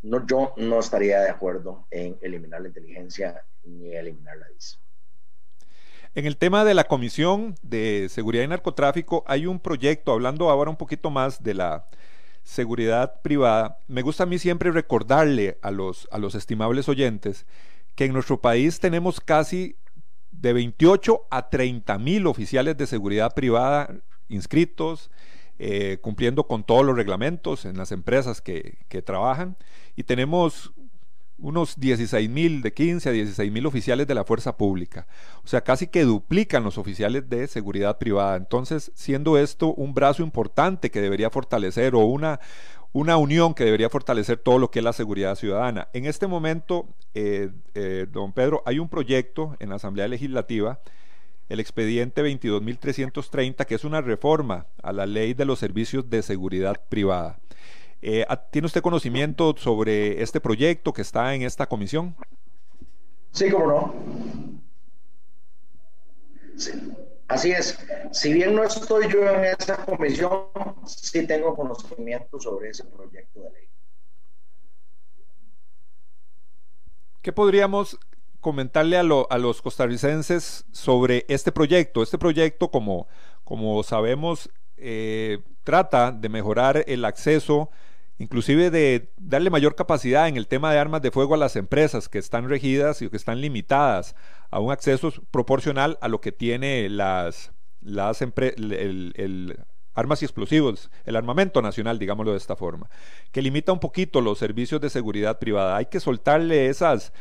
No, 0.01 0.25
yo 0.25 0.53
no 0.55 0.79
estaría 0.79 1.19
de 1.19 1.29
acuerdo 1.29 1.87
en 1.91 2.17
eliminar 2.21 2.61
la 2.61 2.69
inteligencia 2.69 3.45
ni 3.63 3.93
eliminar 3.93 4.37
la 4.37 4.47
DIS. 4.47 4.84
En 6.15 6.25
el 6.25 6.37
tema 6.37 6.63
de 6.63 6.73
la 6.73 6.85
Comisión 6.85 7.55
de 7.61 8.07
Seguridad 8.07 8.45
y 8.45 8.47
Narcotráfico 8.47 9.25
hay 9.27 9.47
un 9.47 9.59
proyecto, 9.59 10.13
hablando 10.13 10.49
ahora 10.49 10.69
un 10.69 10.77
poquito 10.77 11.09
más 11.09 11.43
de 11.43 11.53
la 11.55 11.87
seguridad 12.41 13.21
privada, 13.21 13.79
me 13.89 14.01
gusta 14.01 14.23
a 14.23 14.25
mí 14.25 14.39
siempre 14.39 14.71
recordarle 14.71 15.57
a 15.61 15.71
los, 15.71 16.07
estimables 16.33 16.87
oyentes 16.87 17.45
que 17.95 18.05
en 18.05 18.13
nuestro 18.13 18.39
país 18.39 18.79
tenemos 18.79 19.19
casi 19.19 19.75
de 20.31 20.53
28 20.53 21.27
a 21.29 21.49
30 21.49 21.97
mil 21.97 22.27
oficiales 22.27 22.77
de 22.77 22.87
seguridad 22.87 23.33
privada 23.33 23.93
inscritos, 24.29 25.11
eh, 25.59 25.97
cumpliendo 25.99 26.47
con 26.47 26.63
todos 26.63 26.85
los 26.85 26.95
reglamentos 26.95 27.65
en 27.65 27.75
las 27.75 27.91
empresas 27.91 28.41
que 28.41 29.03
trabajan, 29.05 29.57
y 29.97 30.03
tenemos 30.03 30.71
unos 31.37 31.79
16 31.79 32.29
mil, 32.29 32.61
de 32.61 32.73
15 32.73 33.09
a 33.09 33.11
16 33.11 33.51
mil 33.51 33.65
oficiales 33.65 34.07
de 34.07 34.15
la 34.15 34.23
fuerza 34.23 34.57
pública. 34.57 35.07
O 35.43 35.47
sea, 35.47 35.61
casi 35.61 35.87
que 35.87 36.03
duplican 36.03 36.63
los 36.63 36.77
oficiales 36.77 37.29
de 37.29 37.47
seguridad 37.47 37.97
privada. 37.97 38.37
Entonces, 38.37 38.91
siendo 38.95 39.37
esto 39.37 39.73
un 39.73 39.93
brazo 39.93 40.23
importante 40.23 40.91
que 40.91 41.01
debería 41.01 41.29
fortalecer 41.29 41.95
o 41.95 41.99
una, 41.99 42.39
una 42.93 43.17
unión 43.17 43.53
que 43.53 43.65
debería 43.65 43.89
fortalecer 43.89 44.37
todo 44.37 44.59
lo 44.59 44.71
que 44.71 44.79
es 44.79 44.85
la 44.85 44.93
seguridad 44.93 45.35
ciudadana. 45.35 45.89
En 45.93 46.05
este 46.05 46.27
momento, 46.27 46.87
eh, 47.13 47.51
eh, 47.73 48.07
don 48.09 48.31
Pedro, 48.31 48.63
hay 48.65 48.79
un 48.79 48.87
proyecto 48.87 49.55
en 49.59 49.69
la 49.69 49.75
Asamblea 49.75 50.07
Legislativa, 50.07 50.79
el 51.49 51.59
expediente 51.59 52.23
22.330, 52.23 53.65
que 53.65 53.75
es 53.75 53.83
una 53.83 54.01
reforma 54.01 54.65
a 54.81 54.93
la 54.93 55.05
ley 55.05 55.33
de 55.33 55.45
los 55.45 55.59
servicios 55.59 56.09
de 56.09 56.23
seguridad 56.23 56.81
privada. 56.89 57.39
Eh, 58.07 58.23
¿Tiene 58.51 58.67
usted 58.67 58.83
conocimiento 58.83 59.55
sobre 59.57 60.21
este 60.21 60.39
proyecto 60.39 60.93
que 60.93 61.01
está 61.01 61.33
en 61.33 61.41
esta 61.41 61.65
comisión? 61.65 62.15
Sí, 63.31 63.49
cómo 63.49 63.65
no. 63.65 63.95
Así 67.27 67.51
es. 67.51 67.79
Si 68.11 68.31
bien 68.31 68.53
no 68.53 68.63
estoy 68.63 69.11
yo 69.11 69.27
en 69.27 69.45
esa 69.45 69.83
comisión, 69.83 70.29
sí 70.85 71.25
tengo 71.25 71.55
conocimiento 71.55 72.39
sobre 72.39 72.69
ese 72.69 72.83
proyecto 72.83 73.39
de 73.39 73.49
ley. 73.49 73.67
¿Qué 77.23 77.33
podríamos 77.33 77.97
comentarle 78.39 78.97
a, 78.97 79.03
los 79.03 79.63
costarricenses 79.63 80.63
sobre 80.71 81.25
este 81.27 81.51
proyecto? 81.51 82.03
Este 82.03 82.19
proyecto, 82.19 82.69
como, 82.69 83.07
como 83.43 83.81
sabemos, 83.81 84.51
eh, 84.77 85.39
trata 85.63 86.11
de 86.11 86.29
mejorar 86.29 86.83
el 86.85 87.03
acceso 87.03 87.71
inclusive 88.17 88.71
de 88.71 89.11
darle 89.17 89.49
mayor 89.49 89.75
capacidad 89.75 90.27
en 90.27 90.37
el 90.37 90.47
tema 90.47 90.71
de 90.71 90.79
armas 90.79 91.01
de 91.01 91.11
fuego 91.11 91.33
a 91.33 91.37
las 91.37 91.55
empresas 91.55 92.07
que 92.09 92.17
están 92.17 92.47
regidas 92.47 93.01
y 93.01 93.09
que 93.09 93.17
están 93.17 93.41
limitadas 93.41 94.15
a 94.51 94.59
un 94.59 94.71
acceso 94.71 95.11
proporcional 95.31 95.97
a 96.01 96.07
lo 96.07 96.21
que 96.21 96.31
tiene 96.31 96.87
las, 96.89 97.51
armas 99.93 100.21
y 100.21 100.25
explosivos, 100.25 100.91
el 101.03 101.15
armamento 101.15 101.61
nacional, 101.61 101.99
digámoslo 101.99 102.31
de 102.31 102.37
esta 102.37 102.55
forma, 102.55 102.89
que 103.31 103.41
limita 103.41 103.73
un 103.73 103.79
poquito 103.79 104.21
los 104.21 104.39
servicios 104.39 104.79
de 104.79 104.89
seguridad 104.89 105.39
privada. 105.39 105.75
Hay 105.75 105.87
que 105.87 105.99
soltarle 105.99 106.67
esas, 106.67 107.11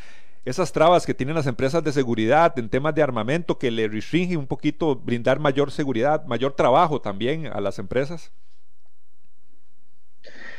esas 0.44 0.72
trabas 0.72 1.06
que 1.06 1.14
tienen 1.14 1.34
las 1.34 1.46
empresas 1.46 1.82
de 1.82 1.92
seguridad 1.92 2.56
en 2.58 2.68
temas 2.68 2.94
de 2.94 3.02
armamento 3.02 3.58
que 3.58 3.70
le 3.70 3.88
restringen 3.88 4.38
un 4.38 4.46
poquito 4.46 4.94
brindar 4.94 5.40
mayor 5.40 5.72
seguridad, 5.72 6.24
mayor 6.26 6.52
trabajo 6.52 7.00
también 7.00 7.46
a 7.46 7.60
las 7.60 7.80
empresas. 7.80 8.32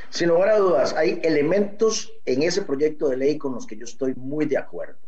Sin 0.09 0.29
lugar 0.29 0.49
a 0.49 0.57
dudas, 0.57 0.93
hay 0.93 1.19
elementos 1.23 2.13
en 2.25 2.43
ese 2.43 2.61
proyecto 2.61 3.09
de 3.09 3.17
ley 3.17 3.37
con 3.37 3.53
los 3.53 3.65
que 3.65 3.75
yo 3.75 3.85
estoy 3.85 4.13
muy 4.15 4.45
de 4.45 4.57
acuerdo. 4.57 4.99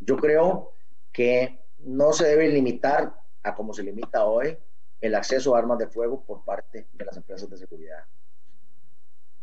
Yo 0.00 0.16
creo 0.16 0.72
que 1.12 1.60
no 1.78 2.12
se 2.12 2.26
debe 2.26 2.48
limitar 2.48 3.14
a 3.42 3.54
como 3.54 3.72
se 3.72 3.82
limita 3.82 4.24
hoy 4.24 4.58
el 5.00 5.14
acceso 5.14 5.54
a 5.54 5.58
armas 5.58 5.78
de 5.78 5.86
fuego 5.86 6.24
por 6.24 6.44
parte 6.44 6.88
de 6.92 7.04
las 7.04 7.16
empresas 7.16 7.48
de 7.48 7.56
seguridad. 7.56 8.04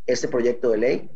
Este 0.06 0.28
proyecto 0.28 0.70
de 0.70 0.78
ley 0.78 1.10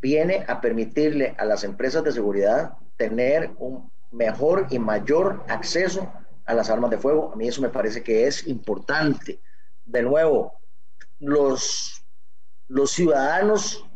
viene 0.00 0.44
a 0.48 0.60
permitirle 0.60 1.34
a 1.38 1.44
las 1.44 1.64
empresas 1.64 2.02
de 2.02 2.12
seguridad 2.12 2.76
tener 2.96 3.52
un 3.58 3.90
mejor 4.10 4.66
y 4.70 4.78
mayor 4.78 5.44
acceso 5.48 6.12
a 6.44 6.54
las 6.54 6.68
armas 6.68 6.90
de 6.90 6.98
fuego. 6.98 7.32
A 7.32 7.36
mí 7.36 7.48
eso 7.48 7.62
me 7.62 7.68
parece 7.68 8.02
que 8.02 8.26
es 8.26 8.46
importante. 8.48 9.40
De 9.84 10.02
nuevo, 10.02 10.60
los 11.20 12.01
los 12.72 12.92
ciudadanos, 12.92 13.86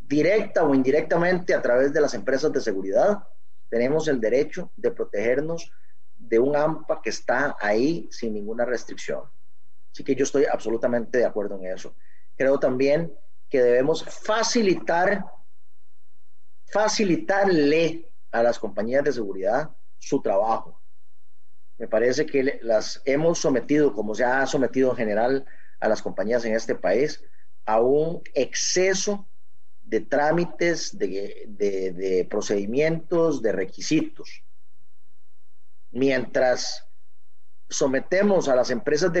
directa 0.00 0.64
o 0.64 0.74
indirectamente 0.74 1.54
a 1.54 1.62
través 1.62 1.92
de 1.92 2.00
las 2.00 2.14
empresas 2.14 2.52
de 2.52 2.60
seguridad, 2.60 3.22
tenemos 3.68 4.08
el 4.08 4.20
derecho 4.20 4.72
de 4.76 4.90
protegernos 4.90 5.70
de 6.16 6.40
un 6.40 6.56
AMPA 6.56 7.00
que 7.00 7.10
está 7.10 7.56
ahí 7.60 8.08
sin 8.10 8.34
ninguna 8.34 8.64
restricción. 8.64 9.22
Así 9.92 10.02
que 10.02 10.16
yo 10.16 10.24
estoy 10.24 10.46
absolutamente 10.46 11.18
de 11.18 11.24
acuerdo 11.24 11.56
en 11.60 11.66
eso. 11.66 11.94
Creo 12.36 12.58
también 12.58 13.16
que 13.48 13.62
debemos 13.62 14.02
facilitar, 14.02 15.24
facilitarle 16.66 18.10
a 18.32 18.42
las 18.42 18.58
compañías 18.58 19.04
de 19.04 19.12
seguridad 19.12 19.70
su 19.96 20.20
trabajo. 20.20 20.82
Me 21.78 21.86
parece 21.86 22.26
que 22.26 22.58
las 22.62 23.00
hemos 23.04 23.38
sometido, 23.38 23.92
como 23.92 24.12
se 24.12 24.24
ha 24.24 24.44
sometido 24.46 24.90
en 24.90 24.96
general 24.96 25.46
a 25.78 25.88
las 25.88 26.02
compañías 26.02 26.44
en 26.44 26.56
este 26.56 26.74
país, 26.74 27.22
a 27.66 27.80
un 27.80 28.22
exceso 28.34 29.26
de 29.84 30.00
trámites, 30.00 30.96
de, 30.98 32.26
procedimientos, 32.28 33.42
de 33.42 33.52
requisitos. 33.52 34.42
Mientras 35.92 36.86
sometemos 37.68 38.48
a 38.48 38.56
las 38.56 38.70
empresas 38.70 39.12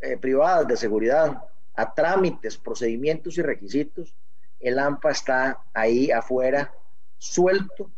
eh, 0.00 0.16
privadas 0.16 0.66
de 0.68 0.76
seguridad 0.76 1.42
a 1.74 1.94
trámites, 1.94 2.56
procedimientos 2.56 3.38
y 3.38 3.42
requisitos, 3.42 4.14
el 4.60 4.78
AMPA 4.78 5.10
está 5.10 5.62
ahí 5.72 6.10
afuera, 6.10 6.74
suelto, 7.16 7.90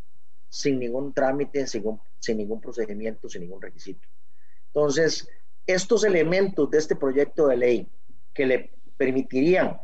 sin 0.49 0.79
ningún 0.79 1.13
trámite, 1.15 1.67
sin 1.67 2.37
ningún 2.37 2.61
procedimiento, 2.61 3.29
sin 3.29 3.43
ningún 3.43 3.63
requisito. 3.63 4.07
Entonces, 4.67 5.29
estos 5.67 6.05
elementos 6.05 6.71
de 6.71 6.79
este 6.79 6.97
proyecto 6.97 7.49
de 7.49 7.57
ley 7.57 7.89
que 8.35 8.47
le 8.47 8.71
permitirían 8.97 9.81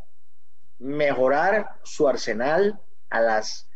mejorar 0.78 1.70
su 1.82 2.08
arsenal 2.08 2.80
a 3.10 3.20
las 3.20 3.68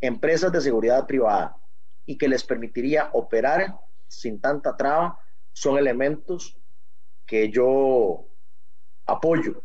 empresas 0.00 0.52
de 0.52 0.60
seguridad 0.60 1.06
privada 1.06 1.56
y 2.04 2.18
que 2.18 2.28
les 2.28 2.44
permitiría 2.44 3.10
operar 3.12 3.76
sin 4.08 4.40
tanta 4.40 4.76
traba 4.76 5.18
son 5.52 5.78
elementos 5.78 6.56
que 7.26 7.50
yo 7.50 8.28
apoyo 9.06 9.62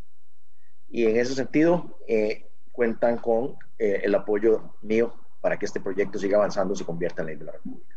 y 0.89 1.05
en 1.05 1.17
ese 1.17 1.35
sentido 1.35 1.97
eh, 2.07 2.49
cuentan 2.71 3.17
con 3.17 3.55
eh, 3.79 4.01
el 4.03 4.15
apoyo 4.15 4.75
mío 4.81 5.13
para 5.39 5.57
que 5.57 5.65
este 5.65 5.79
proyecto 5.79 6.19
siga 6.19 6.37
avanzando 6.37 6.73
y 6.73 6.77
se 6.77 6.85
convierta 6.85 7.21
en 7.21 7.27
ley 7.27 7.35
de 7.35 7.45
la 7.45 7.53
República. 7.53 7.95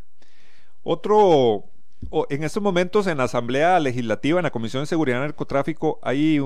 Otro, 0.83 1.64
en 2.31 2.44
estos 2.44 2.62
momentos 2.62 3.07
en 3.07 3.18
la 3.18 3.25
Asamblea 3.25 3.81
Legislativa, 3.81 4.38
en 4.38 4.44
la 4.44 4.51
Comisión 4.51 4.83
de 4.83 4.87
Seguridad 4.87 5.20
Narcotráfico, 5.20 5.99
hay 6.03 6.38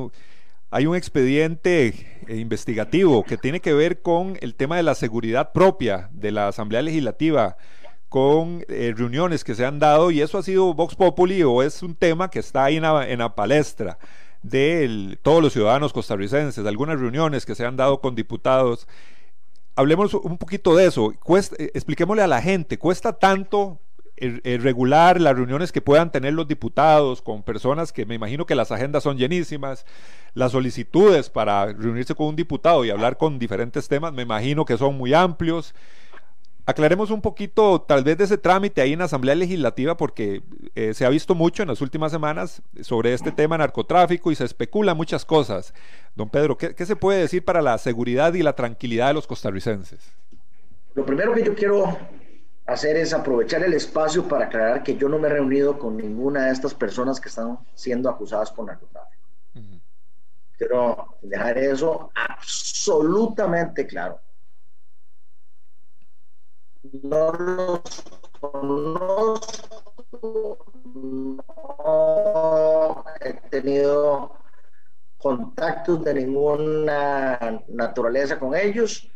hay 0.71 0.87
un 0.87 0.97
expediente 0.97 2.23
eh, 2.27 2.37
investigativo 2.37 3.25
que 3.25 3.39
tiene 3.39 3.61
que 3.61 3.73
ver 3.73 4.03
con 4.03 4.37
el 4.41 4.55
tema 4.55 4.77
de 4.77 4.83
la 4.83 4.95
seguridad 4.95 5.53
propia 5.53 6.11
de 6.13 6.31
la 6.31 6.49
Asamblea 6.49 6.83
Legislativa, 6.83 7.57
con 8.09 8.65
eh, 8.69 8.95
reuniones 8.97 9.45
que 9.45 9.55
se 9.55 9.67
han 9.67 9.79
dado 9.79 10.11
y 10.11 10.23
eso 10.23 10.39
ha 10.39 10.43
sido 10.43 10.73
Vox 10.75 10.95
Populi 10.95 11.43
o 11.43 11.63
es 11.63 11.83
un 11.83 11.95
tema 11.95 12.31
que 12.31 12.39
está 12.39 12.65
ahí 12.65 12.77
en 12.77 13.19
la, 13.19 13.35
palestra 13.35 13.99
de 14.43 15.19
todos 15.23 15.43
los 15.43 15.53
ciudadanos 15.53 15.93
costarricenses, 15.93 16.65
algunas 16.65 16.99
reuniones 16.99 17.45
que 17.45 17.55
se 17.55 17.67
han 17.67 17.77
dado 17.77 18.01
con 18.01 18.15
diputados. 18.15 18.89
Hablemos 19.75 20.15
un 20.15 20.39
poquito 20.39 20.75
de 20.75 20.87
eso, 20.87 21.13
eh, 21.13 21.71
expliquémosle 21.75 22.23
a 22.23 22.27
la 22.27 22.41
gente, 22.41 22.79
cuesta 22.79 23.13
tanto 23.13 23.79
regular 24.61 25.21
las 25.21 25.37
reuniones 25.37 25.73
que 25.73 25.81
puedan 25.81 26.11
tener 26.11 26.35
los 26.35 26.49
diputados 26.49 27.23
con 27.23 27.43
personas 27.43 27.93
que 27.93 28.07
me 28.07 28.15
imagino 28.15 28.47
que 28.47 28.55
las 28.55 28.73
agendas 28.73 29.03
son 29.03 29.19
llenísimas, 29.19 29.87
las 30.35 30.53
solicitudes 30.53 31.31
para 31.31 31.67
reunirse 31.67 32.15
con 32.15 32.29
un 32.29 32.37
diputado 32.37 32.85
y 32.85 32.91
hablar 32.91 33.17
con 33.17 33.39
diferentes 33.39 33.89
temas, 33.89 34.13
me 34.13 34.23
imagino 34.23 34.65
que 34.65 34.77
son 34.77 34.97
muy 34.97 35.15
amplios. 35.15 35.75
Aclaremos 36.67 37.11
un 37.11 37.23
poquito 37.23 37.81
tal 37.81 38.05
vez 38.05 38.19
de 38.19 38.25
ese 38.25 38.37
trámite 38.37 38.83
ahí 38.83 38.93
en 38.93 38.99
la 38.99 39.07
Asamblea 39.07 39.35
Legislativa 39.35 39.97
porque 39.97 40.43
eh, 40.75 40.93
se 40.93 41.07
ha 41.07 41.09
visto 41.09 41.35
mucho 41.35 41.63
en 41.63 41.69
las 41.69 41.81
últimas 41.81 42.13
semanas 42.13 42.61
sobre 42.83 43.15
este 43.15 43.33
tema 43.33 43.57
narcotráfico 43.57 44.31
y 44.31 44.35
se 44.35 44.45
especula 44.45 44.93
muchas 44.93 45.25
cosas. 45.25 45.73
Don 46.15 46.29
Pedro, 46.29 46.59
¿qué, 46.59 46.75
qué 46.75 46.85
se 46.85 46.95
puede 46.95 47.21
decir 47.21 47.43
para 47.43 47.63
la 47.63 47.79
seguridad 47.79 48.35
y 48.35 48.43
la 48.43 48.55
tranquilidad 48.55 49.09
de 49.09 49.15
los 49.15 49.27
costarricenses? 49.27 50.13
lo 50.99 51.07
primero 51.07 51.33
que 51.33 51.45
yo 51.45 51.55
quiero 51.55 51.97
hacer 52.69 52.99
es 52.99 53.15
aprovechar 53.15 53.63
el 53.63 53.73
espacio 53.73 54.29
para 54.29 54.45
aclarar 54.45 54.83
que 54.83 54.95
yo 54.95 55.09
no 55.09 55.19
me 55.19 55.29
he 55.29 55.31
reunido 55.31 55.79
con 55.79 55.97
ninguna 55.97 56.47
de 56.47 56.53
estas 56.53 56.75
personas 56.75 57.19
que 57.19 57.31
están 57.31 57.59
siendo 57.75 58.11
acusadas 58.11 58.53
por 58.53 58.67
narcotráfico. 58.67 59.25
Quiero 60.59 61.17
dejar 61.23 61.57
eso 61.57 62.11
absolutamente 62.15 63.87
claro. 63.87 64.21
No 67.03 67.33
los 67.33 67.81
conozco, 68.39 69.87
no 70.95 73.05
he 73.21 73.33
tenido 73.49 74.37
contactos 75.17 76.05
de 76.05 76.15
ninguna 76.15 77.63
naturaleza 77.69 78.39
con 78.39 78.55
ellos 78.55 79.11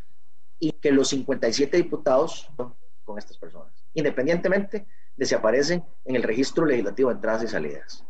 y 0.59 0.73
que 0.73 0.91
los 0.91 1.09
57 1.09 1.77
diputados 1.77 2.49
con 3.13 3.19
estas 3.19 3.37
personas, 3.37 3.85
independientemente 3.93 4.87
de 5.15 5.27
si 5.27 5.35
aparecen 5.35 5.85
en 6.07 6.17
el 6.17 6.23
registro 6.23 6.65
legislativo 6.65 7.11
de 7.11 7.17
entradas 7.17 7.43
y 7.43 7.49
salidas. 7.49 8.05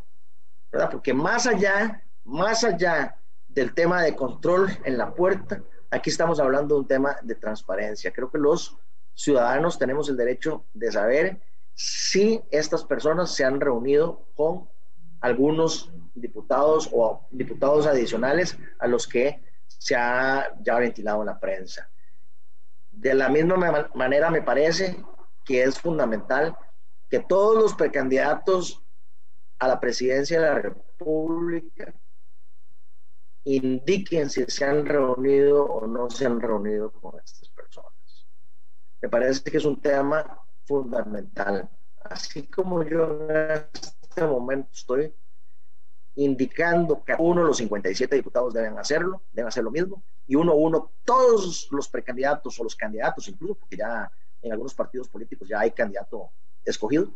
¿verdad? 0.71 0.91
Porque 0.91 1.13
más 1.13 1.47
allá, 1.49 2.03
más 2.25 2.63
allá 2.63 3.17
del 3.49 3.75
tema 3.75 4.01
de 4.03 4.15
control 4.15 4.71
en 4.85 4.97
la 4.97 5.13
puerta, 5.13 5.61
aquí 5.91 6.09
estamos 6.09 6.39
hablando 6.39 6.77
de 6.77 6.81
un 6.83 6.87
tema 6.87 7.17
de 7.23 7.35
transparencia. 7.35 8.13
Creo 8.13 8.31
que 8.31 8.39
los 8.39 8.79
ciudadanos 9.13 9.77
tenemos 9.77 10.09
el 10.09 10.17
derecho 10.17 10.65
de 10.73 10.93
saber 10.93 11.43
si 11.75 12.41
estas 12.53 12.85
personas 12.85 13.35
se 13.35 13.45
han 13.45 13.61
reunido 13.61 14.29
con 14.37 14.69
algunos 15.21 15.91
diputados 16.15 16.89
o 16.93 17.27
diputados 17.33 17.87
adicionales 17.89 18.57
a 18.79 18.87
los 18.87 19.09
que 19.09 19.43
se 19.67 19.97
ha 19.97 20.55
ya 20.61 20.79
ventilado 20.79 21.21
en 21.23 21.27
la 21.27 21.41
prensa. 21.41 21.91
De 22.93 23.15
la 23.15 23.29
misma 23.29 23.91
manera 23.95 24.31
me 24.31 24.43
parece 24.43 25.05
que 25.45 25.65
es 25.65 25.81
fundamental 25.81 26.57
que 27.09 27.21
todos 27.21 27.57
los 27.61 27.75
precandidatos 27.75 28.85
a 29.59 29.69
la 29.69 29.81
presidencia 29.81 30.41
de 30.41 30.47
la 30.47 30.55
República 30.59 31.95
indiquen 33.45 34.31
si 34.31 34.45
se 34.45 34.65
han 34.65 34.87
reunido 34.87 35.65
o 35.65 35.87
no 35.87 36.09
se 36.11 36.27
han 36.27 36.41
reunido 36.41 36.93
con 36.93 37.19
estas 37.19 37.49
personas. 37.51 38.29
Me 39.01 39.09
parece 39.09 39.51
que 39.51 39.57
es 39.57 39.65
un 39.65 39.81
tema 39.81 40.41
fundamental. 40.65 41.69
Así 42.05 42.47
como 42.47 42.83
yo 42.85 43.29
en 43.29 43.67
este 43.73 44.25
momento 44.27 44.69
estoy 44.73 45.13
indicando 46.17 47.03
que 47.05 47.15
uno 47.19 47.43
de 47.43 47.49
los 47.49 47.57
57 47.57 48.15
diputados 48.15 48.53
deben 48.53 48.79
hacerlo, 48.79 49.23
deben 49.33 49.49
hacer 49.49 49.65
lo 49.65 49.71
mismo, 49.71 50.03
y 50.27 50.35
uno 50.35 50.53
a 50.53 50.55
uno 50.55 50.93
todos 51.05 51.69
los 51.71 51.89
precandidatos 51.89 52.59
o 52.61 52.65
los 52.65 52.77
candidatos, 52.77 53.29
incluso 53.29 53.55
porque 53.55 53.77
ya 53.77 54.11
en 54.43 54.53
algunos 54.53 54.75
partidos 54.75 55.09
políticos 55.09 55.49
ya 55.49 55.61
hay 55.61 55.71
candidato 55.71 56.31
escogido, 56.65 57.09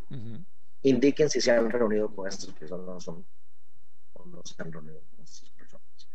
indiquen 0.82 1.28
si 1.28 1.40
se 1.40 1.50
han 1.50 1.70
reunido 1.70 2.14
con 2.14 2.28
estas 2.28 2.50
personas 2.52 3.08
o 3.08 3.24
no 4.24 4.42
se 4.44 4.54
han 4.62 4.72
reunido 4.72 5.00
con 5.10 5.24
estas 5.24 5.50
personas. 5.50 6.08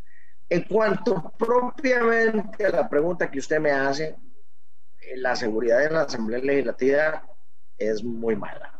En 0.50 0.64
cuanto 0.64 1.34
propiamente 1.38 2.66
a 2.66 2.72
la 2.72 2.90
pregunta 2.90 3.30
que 3.30 3.40
usted 3.40 3.60
me 3.60 3.72
hace, 3.72 4.16
eh, 5.00 5.18
la 5.18 5.36
seguridad 5.36 5.84
en 5.86 5.94
la 5.94 6.02
Asamblea 6.02 6.40
Legislativa 6.40 7.26
es 7.78 8.04
muy 8.04 8.36
mala. 8.36 8.80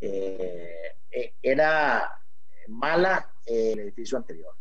Eh, 0.00 0.96
eh, 1.10 1.34
era 1.42 2.19
mala 2.68 3.32
en 3.46 3.72
el 3.72 3.80
edificio 3.80 4.16
anterior. 4.16 4.54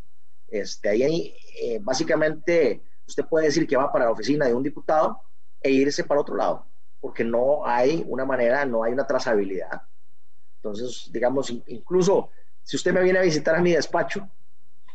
Este, 0.47 0.89
ahí 0.89 1.35
básicamente 1.81 2.81
usted 3.07 3.25
puede 3.25 3.47
decir 3.47 3.67
que 3.67 3.77
va 3.77 3.91
para 3.91 4.05
la 4.05 4.11
oficina 4.11 4.45
de 4.45 4.53
un 4.53 4.63
diputado 4.63 5.21
e 5.61 5.71
irse 5.71 6.03
para 6.03 6.21
otro 6.21 6.35
lado, 6.35 6.65
porque 6.99 7.23
no 7.23 7.65
hay 7.65 8.03
una 8.07 8.25
manera, 8.25 8.65
no 8.65 8.83
hay 8.83 8.93
una 8.93 9.05
trazabilidad. 9.05 9.81
Entonces, 10.57 11.09
digamos, 11.11 11.49
incluso 11.67 12.29
si 12.63 12.75
usted 12.75 12.93
me 12.93 13.01
viene 13.01 13.19
a 13.19 13.23
visitar 13.23 13.55
a 13.55 13.61
mi 13.61 13.71
despacho, 13.71 14.29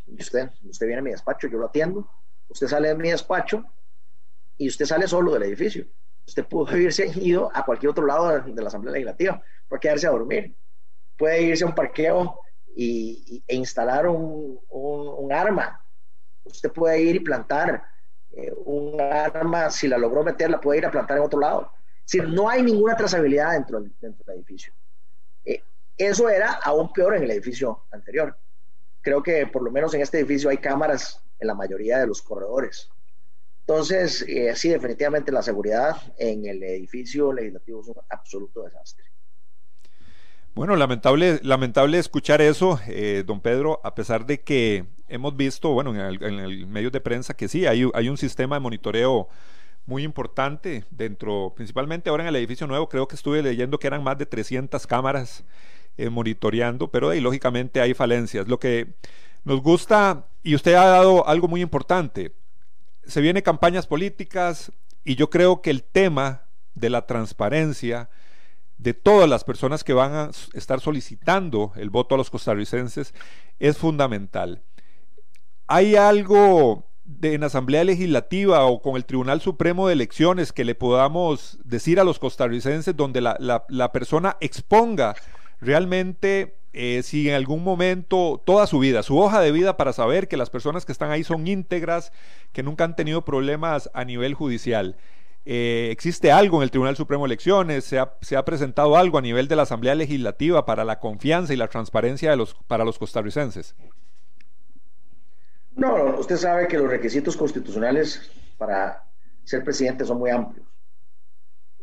usted, 0.07 0.51
usted 0.63 0.87
viene 0.87 1.01
a 1.01 1.03
mi 1.03 1.11
despacho, 1.11 1.49
yo 1.49 1.59
lo 1.59 1.67
atiendo, 1.67 2.09
usted 2.49 2.69
sale 2.69 2.89
de 2.89 2.95
mi 2.95 3.11
despacho 3.11 3.65
y 4.57 4.69
usted 4.69 4.85
sale 4.87 5.09
solo 5.09 5.33
del 5.33 5.45
edificio. 5.45 5.87
Usted 6.27 6.47
pudo 6.47 6.69
haberse 6.69 7.07
ido 7.17 7.51
a 7.53 7.65
cualquier 7.65 7.91
otro 7.91 8.07
lado 8.07 8.41
de, 8.41 8.63
la 8.63 8.69
Asamblea 8.69 8.93
Legislativa, 8.93 9.43
puede 9.69 9.81
quedarse 9.81 10.07
a 10.07 10.11
dormir, 10.11 10.55
puede 11.19 11.43
irse 11.43 11.65
a 11.65 11.67
un 11.67 11.75
parqueo 11.75 12.39
y, 12.75 13.43
e 13.47 13.57
instalar 13.57 14.07
un, 14.09 14.61
arma. 15.33 15.81
Usted 16.45 16.71
puede 16.71 17.01
ir 17.01 17.17
y 17.17 17.21
plantar 17.21 17.85
eh, 18.33 18.53
un 18.65 19.01
arma, 19.01 19.71
si 19.71 19.89
la 19.89 19.99
logró 19.99 20.23
meter, 20.23 20.51
la 20.51 20.61
puede 20.61 20.79
ir 20.79 20.87
a 20.87 20.91
plantar 20.91 21.19
en 21.19 21.25
otro 21.25 21.41
lado. 21.41 21.73
Si 22.05 22.19
no 22.19 22.49
hay 22.49 22.63
ninguna 22.63 22.97
trazabilidad 22.97 23.53
dentro, 23.53 23.81
dentro 24.01 24.25
del 24.27 24.37
edificio. 24.37 24.75
Eh, 25.45 25.63
eso 25.97 26.29
era 26.29 26.53
aún 26.63 26.93
peor 26.93 27.17
en 27.17 27.25
el 27.25 27.31
edificio 27.31 27.85
anterior. 27.91 28.37
Creo 29.01 29.23
que 29.23 29.47
por 29.47 29.63
lo 29.63 29.71
menos 29.71 29.95
en 29.95 30.03
este 30.03 30.19
edificio 30.19 30.51
hay 30.51 30.59
cámaras 30.59 31.23
en 31.39 31.47
la 31.47 31.55
mayoría 31.55 31.99
de 31.99 32.07
los 32.07 32.23
corredores. 32.23 32.91
Entonces, 33.61 34.23
eh, 34.29 34.55
sí, 34.57 34.69
definitivamente 34.69 35.33
la 35.33 35.43
seguridad 35.43 35.97
en 36.19 36.45
el 36.45 36.63
edificio 36.63 37.33
legislativo 37.33 37.81
es 37.81 37.89
un 37.89 37.97
absoluto 38.11 38.63
desastre. 38.63 39.07
Bueno, 40.55 40.77
lamentable, 40.77 41.41
lamentable 41.43 41.99
escuchar 41.99 42.41
eso, 42.41 42.79
eh, 42.87 43.25
don 43.27 43.41
Pedro, 43.41 43.81
a 43.83 43.97
pesar 43.97 44.25
de 44.25 44.41
que 44.41 44.85
hemos 45.09 45.37
visto, 45.37 45.71
bueno, 45.71 45.91
en 45.91 46.23
el, 46.23 46.67
medios 46.69 46.93
de 46.93 47.01
prensa 47.01 47.35
que 47.35 47.49
sí, 47.49 47.67
hay, 47.67 47.91
hay 47.93 48.09
un 48.09 48.17
sistema 48.17 48.55
de 48.55 48.61
monitoreo 48.61 49.29
muy 49.85 50.05
importante 50.05 50.85
dentro, 50.93 51.53
principalmente 51.57 52.09
ahora 52.09 52.23
en 52.23 52.29
el 52.29 52.37
edificio 52.37 52.69
nuevo, 52.69 52.89
creo 52.89 53.09
que 53.09 53.17
estuve 53.17 53.43
leyendo 53.43 53.81
que 53.81 53.89
eran 53.89 54.05
más 54.05 54.17
de 54.17 54.27
300 54.27 54.87
cámaras 54.87 55.43
eh, 55.99 56.09
monitoreando, 56.09 56.89
pero 56.89 57.11
ahí 57.11 57.21
lógicamente 57.21 57.81
hay 57.81 57.93
falencias. 57.93 58.47
Lo 58.47 58.61
que 58.61 58.95
nos 59.43 59.61
gusta, 59.61 60.29
y 60.45 60.55
usted 60.55 60.75
ha 60.75 60.87
dado 60.87 61.27
algo 61.27 61.49
muy 61.49 61.63
importante, 61.63 62.33
se 63.05 63.21
vienen 63.21 63.43
campañas 63.43 63.89
políticas 63.89 64.71
y 65.03 65.17
yo 65.17 65.31
creo 65.31 65.63
que 65.63 65.71
el 65.71 65.83
tema 65.83 66.45
de 66.77 66.91
la 66.91 67.07
transparencia 67.07 68.09
de 68.79 68.95
todas 68.95 69.29
las 69.29 69.45
personas 69.45 69.85
que 69.85 69.93
van 69.93 70.15
a 70.15 70.31
estar 70.55 70.81
solicitando 70.81 71.73
el 71.77 71.91
voto 71.91 72.15
a 72.15 72.19
los 72.19 72.31
costarricenses 72.31 73.15
es 73.59 73.79
fundamental. 73.79 74.63
¿Hay 75.67 75.97
algo 75.97 76.85
en 77.23 77.45
Asamblea 77.45 77.85
Legislativa 77.85 78.65
o 78.65 78.83
con 78.83 78.97
el 78.97 79.05
Tribunal 79.05 79.41
Supremo 79.41 79.87
de 79.87 79.95
Elecciones 79.95 80.53
que 80.53 80.65
le 80.65 80.75
podamos 80.75 81.59
decir 81.65 82.01
a 82.01 82.05
los 82.05 82.19
costarricenses 82.19 82.97
donde 82.97 83.21
la, 83.21 83.37
la 83.69 83.93
persona 83.93 84.37
exponga 84.41 85.15
realmente 85.61 86.57
eh, 86.77 87.03
si 87.05 87.29
en 87.29 87.37
algún 87.37 87.63
momento, 87.63 88.43
toda 88.45 88.67
su 88.67 88.81
vida, 88.81 89.05
su 89.05 89.17
hoja 89.17 89.41
de 89.41 89.53
vida 89.53 89.77
para 89.77 89.93
saber 89.93 90.27
que 90.27 90.37
las 90.37 90.51
personas 90.51 90.85
que 90.85 90.91
están 90.91 91.13
ahí 91.13 91.23
son 91.23 91.47
íntegras, 91.47 92.13
que 92.53 92.65
nunca 92.65 92.83
han 92.83 92.97
tenido 92.97 93.25
problemas 93.25 93.91
a 93.95 94.05
nivel 94.05 94.35
judicial. 94.35 94.97
Eh, 95.47 95.89
¿Existe 95.91 96.33
algo 96.33 96.59
en 96.59 96.63
el 96.63 96.71
Tribunal 96.71 96.97
Supremo 96.97 97.25
de 97.25 97.29
Elecciones? 97.29 97.85
¿Se 97.85 97.99
ha, 97.99 98.45
presentado 98.45 98.97
algo 98.97 99.19
a 99.19 99.23
nivel 99.23 99.47
de 99.47 99.57
la 99.57 99.63
Asamblea 99.63 99.95
Legislativa 99.95 100.65
para 100.65 100.85
la 100.85 101.01
confianza 101.01 101.53
y 101.53 101.57
la 101.57 101.69
transparencia 101.69 102.31
de 102.31 102.37
los, 102.37 102.55
para 102.67 102.85
los 102.85 102.99
costarricenses? 102.99 103.75
No, 105.73 106.17
usted 106.19 106.37
sabe 106.37 106.67
que 106.67 106.79
los 106.79 106.89
requisitos 106.89 107.37
constitucionales 107.37 108.31
para 108.57 109.05
ser 109.43 109.63
presidente 109.65 110.05
son 110.05 110.19
muy 110.19 110.31
amplios. 110.31 110.67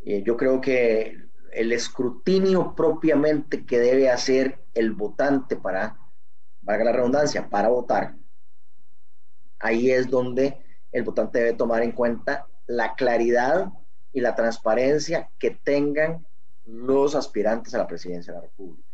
Eh, 0.06 0.24
yo 0.26 0.36
creo 0.38 0.60
que 0.60 1.18
el 1.52 1.72
escrutinio 1.72 2.74
propiamente 2.74 3.66
que 3.66 3.80
debe 3.80 4.10
hacer 4.10 4.64
el 4.74 4.94
votante 4.94 5.58
para, 5.58 5.98
valga 6.62 6.86
la 6.86 6.94
redundancia, 6.94 7.48
para 7.48 7.68
votar, 7.68 8.16
ahí 9.60 9.92
es 9.92 10.10
donde 10.10 10.58
el 10.92 11.04
votante 11.04 11.40
debe 11.40 11.54
tomar 11.54 11.84
en 11.84 11.92
cuenta 11.92 12.48
la 12.68 12.96
claridad 12.96 13.72
y 14.14 14.22
la 14.22 14.36
transparencia 14.36 15.30
que 15.40 15.52
tengan 15.52 16.26
los 16.66 17.16
aspirantes 17.16 17.74
a 17.74 17.80
la 17.80 17.88
presidencia 17.88 18.34
de 18.34 18.40
la 18.40 18.46
República. 18.46 18.88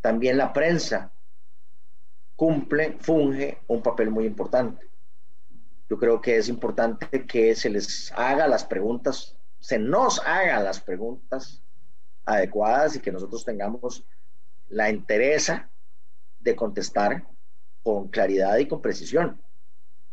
También 0.00 0.36
la 0.36 0.52
prensa 0.52 1.12
cumple, 2.36 2.96
funge 3.00 3.58
un 3.66 3.82
papel 3.82 4.10
muy 4.10 4.26
importante. 4.26 4.88
Yo 5.88 5.98
creo 5.98 6.20
que 6.20 6.36
es 6.36 6.48
importante 6.48 7.26
que 7.26 7.54
se 7.54 7.70
les 7.70 8.12
haga 8.16 8.48
las 8.48 8.64
preguntas, 8.64 9.36
se 9.60 9.78
nos 9.78 10.20
haga 10.20 10.60
las 10.60 10.80
preguntas 10.80 11.62
adecuadas 12.24 12.96
y 12.96 13.00
que 13.00 13.12
nosotros 13.12 13.44
tengamos 13.44 14.04
la 14.68 14.90
interesa 14.90 15.70
de 16.40 16.56
contestar 16.56 17.26
con 17.82 18.08
claridad 18.08 18.56
y 18.58 18.66
con 18.66 18.80
precisión. 18.80 19.40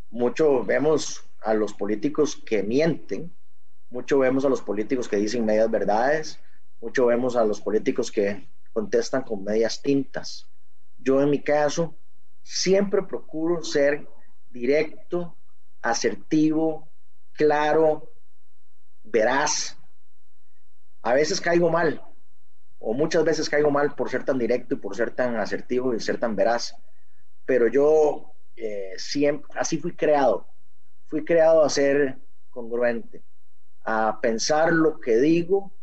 Mucho 0.10 0.64
vemos 0.64 1.31
a 1.42 1.54
los 1.54 1.74
políticos 1.74 2.42
que 2.46 2.64
mienten, 2.64 3.36
mucho 3.90 4.20
vemos 4.20 4.46
a 4.46 4.50
los 4.50 4.62
políticos 4.62 5.10
que 5.10 5.18
dicen 5.18 5.46
medias 5.46 5.70
verdades, 5.70 6.40
mucho 6.80 7.08
vemos 7.08 7.36
a 7.36 7.44
los 7.44 7.60
políticos 7.60 8.12
que 8.12 8.48
contestan 8.74 9.24
con 9.24 9.44
medias 9.44 9.82
tintas. 9.82 10.48
Yo 10.98 11.22
en 11.22 11.30
mi 11.30 11.44
caso 11.44 11.96
siempre 12.42 13.04
procuro 13.04 13.64
ser 13.64 14.08
directo, 14.50 15.38
asertivo, 15.82 16.90
claro, 17.34 18.12
veraz. 19.04 19.78
A 21.02 21.14
veces 21.14 21.42
caigo 21.42 21.70
mal, 21.70 22.02
o 22.80 22.94
muchas 22.94 23.24
veces 23.24 23.50
caigo 23.50 23.72
mal 23.72 23.96
por 23.96 24.10
ser 24.10 24.24
tan 24.24 24.38
directo 24.38 24.76
y 24.76 24.78
por 24.78 24.96
ser 24.96 25.12
tan 25.12 25.36
asertivo 25.38 25.94
y 25.94 26.00
ser 26.00 26.20
tan 26.20 26.36
veraz, 26.36 26.76
pero 27.46 27.68
yo 27.68 28.34
eh, 28.56 28.94
siempre, 28.98 29.52
así 29.60 29.78
fui 29.78 29.96
creado, 29.96 30.51
fui 31.12 31.26
creado 31.26 31.62
a 31.62 31.70
ser 31.70 32.18
congruente, 32.50 33.22
a 33.84 34.20
pensar 34.22 34.72
lo 34.72 35.02
que 35.02 35.18
digo, 35.18 35.74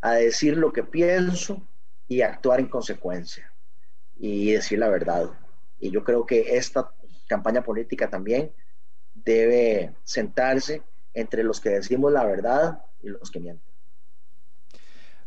a 0.00 0.14
decir 0.14 0.56
lo 0.56 0.72
que 0.72 0.82
pienso 0.82 1.68
y 2.08 2.22
actuar 2.22 2.58
en 2.58 2.66
consecuencia 2.66 3.54
y 4.16 4.50
decir 4.50 4.80
la 4.80 4.88
verdad. 4.88 5.30
Y 5.78 5.92
yo 5.92 6.02
creo 6.02 6.26
que 6.26 6.56
esta 6.56 6.92
campaña 7.28 7.62
política 7.62 8.10
también 8.10 8.52
debe 9.14 9.94
sentarse 10.02 10.82
entre 11.14 11.44
los 11.44 11.60
que 11.60 11.70
decimos 11.70 12.12
la 12.12 12.24
verdad 12.24 12.82
y 13.00 13.08
los 13.08 13.30
que 13.30 13.38
mienten. 13.38 13.75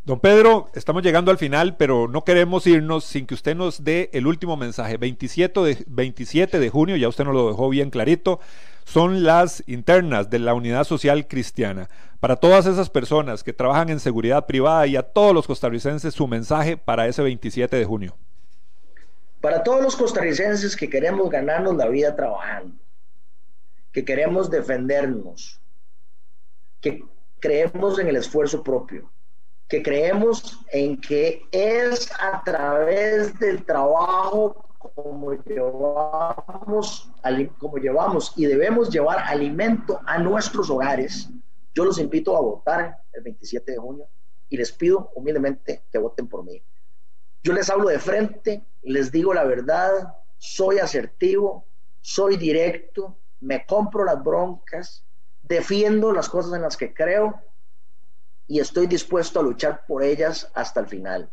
Don 0.04 0.18
Pedro, 0.18 0.70
estamos 0.74 1.02
llegando 1.02 1.30
al 1.30 1.36
final, 1.36 1.76
pero 1.76 2.08
no 2.08 2.24
queremos 2.24 2.66
irnos 2.66 3.04
sin 3.04 3.26
que 3.26 3.34
usted 3.34 3.54
nos 3.54 3.84
dé 3.84 4.08
el 4.14 4.26
último 4.26 4.56
mensaje. 4.56 4.96
27 4.96 5.60
de, 5.60 5.84
27 5.86 6.58
de 6.58 6.70
junio, 6.70 6.96
ya 6.96 7.06
usted 7.06 7.24
nos 7.24 7.34
lo 7.34 7.48
dejó 7.48 7.68
bien 7.68 7.90
clarito, 7.90 8.40
son 8.84 9.24
las 9.24 9.62
internas 9.66 10.30
de 10.30 10.38
la 10.38 10.54
Unidad 10.54 10.84
Social 10.84 11.28
Cristiana. 11.28 11.90
Para 12.18 12.36
todas 12.36 12.64
esas 12.64 12.88
personas 12.88 13.44
que 13.44 13.52
trabajan 13.52 13.90
en 13.90 14.00
seguridad 14.00 14.46
privada 14.46 14.86
y 14.86 14.96
a 14.96 15.02
todos 15.02 15.34
los 15.34 15.46
costarricenses, 15.46 16.14
su 16.14 16.26
mensaje 16.26 16.78
para 16.78 17.06
ese 17.06 17.22
27 17.22 17.76
de 17.76 17.84
junio. 17.84 18.16
Para 19.42 19.62
todos 19.62 19.82
los 19.82 19.96
costarricenses 19.96 20.76
que 20.76 20.88
queremos 20.88 21.28
ganarnos 21.28 21.76
la 21.76 21.88
vida 21.88 22.16
trabajando, 22.16 22.74
que 23.92 24.06
queremos 24.06 24.50
defendernos, 24.50 25.60
que 26.80 27.04
creemos 27.38 27.98
en 27.98 28.08
el 28.08 28.16
esfuerzo 28.16 28.62
propio, 28.62 29.10
que 29.70 29.82
creemos 29.84 30.58
en 30.72 31.00
que 31.00 31.46
es 31.52 32.10
a 32.20 32.42
través 32.44 33.38
del 33.38 33.64
trabajo 33.64 34.66
como 34.78 35.32
llevamos, 35.44 37.08
como 37.56 37.76
llevamos 37.78 38.32
y 38.36 38.46
debemos 38.46 38.90
llevar 38.90 39.20
alimento 39.20 40.00
a 40.06 40.18
nuestros 40.18 40.68
hogares. 40.70 41.30
Yo 41.72 41.84
los 41.84 42.00
invito 42.00 42.36
a 42.36 42.40
votar 42.40 42.98
el 43.12 43.22
27 43.22 43.70
de 43.70 43.78
junio 43.78 44.08
y 44.48 44.56
les 44.56 44.72
pido 44.72 45.12
humildemente 45.14 45.84
que 45.92 45.98
voten 45.98 46.26
por 46.26 46.44
mí. 46.44 46.60
Yo 47.44 47.52
les 47.52 47.70
hablo 47.70 47.90
de 47.90 48.00
frente, 48.00 48.64
les 48.82 49.12
digo 49.12 49.32
la 49.32 49.44
verdad, 49.44 50.16
soy 50.36 50.80
asertivo, 50.80 51.64
soy 52.00 52.36
directo, 52.36 53.18
me 53.38 53.64
compro 53.66 54.04
las 54.04 54.20
broncas, 54.22 55.04
defiendo 55.42 56.10
las 56.12 56.28
cosas 56.28 56.54
en 56.54 56.62
las 56.62 56.76
que 56.76 56.92
creo 56.92 57.40
y 58.50 58.58
estoy 58.58 58.88
dispuesto 58.88 59.38
a 59.38 59.44
luchar 59.44 59.86
por 59.86 60.02
ellas 60.02 60.50
hasta 60.54 60.80
el 60.80 60.88
final. 60.88 61.30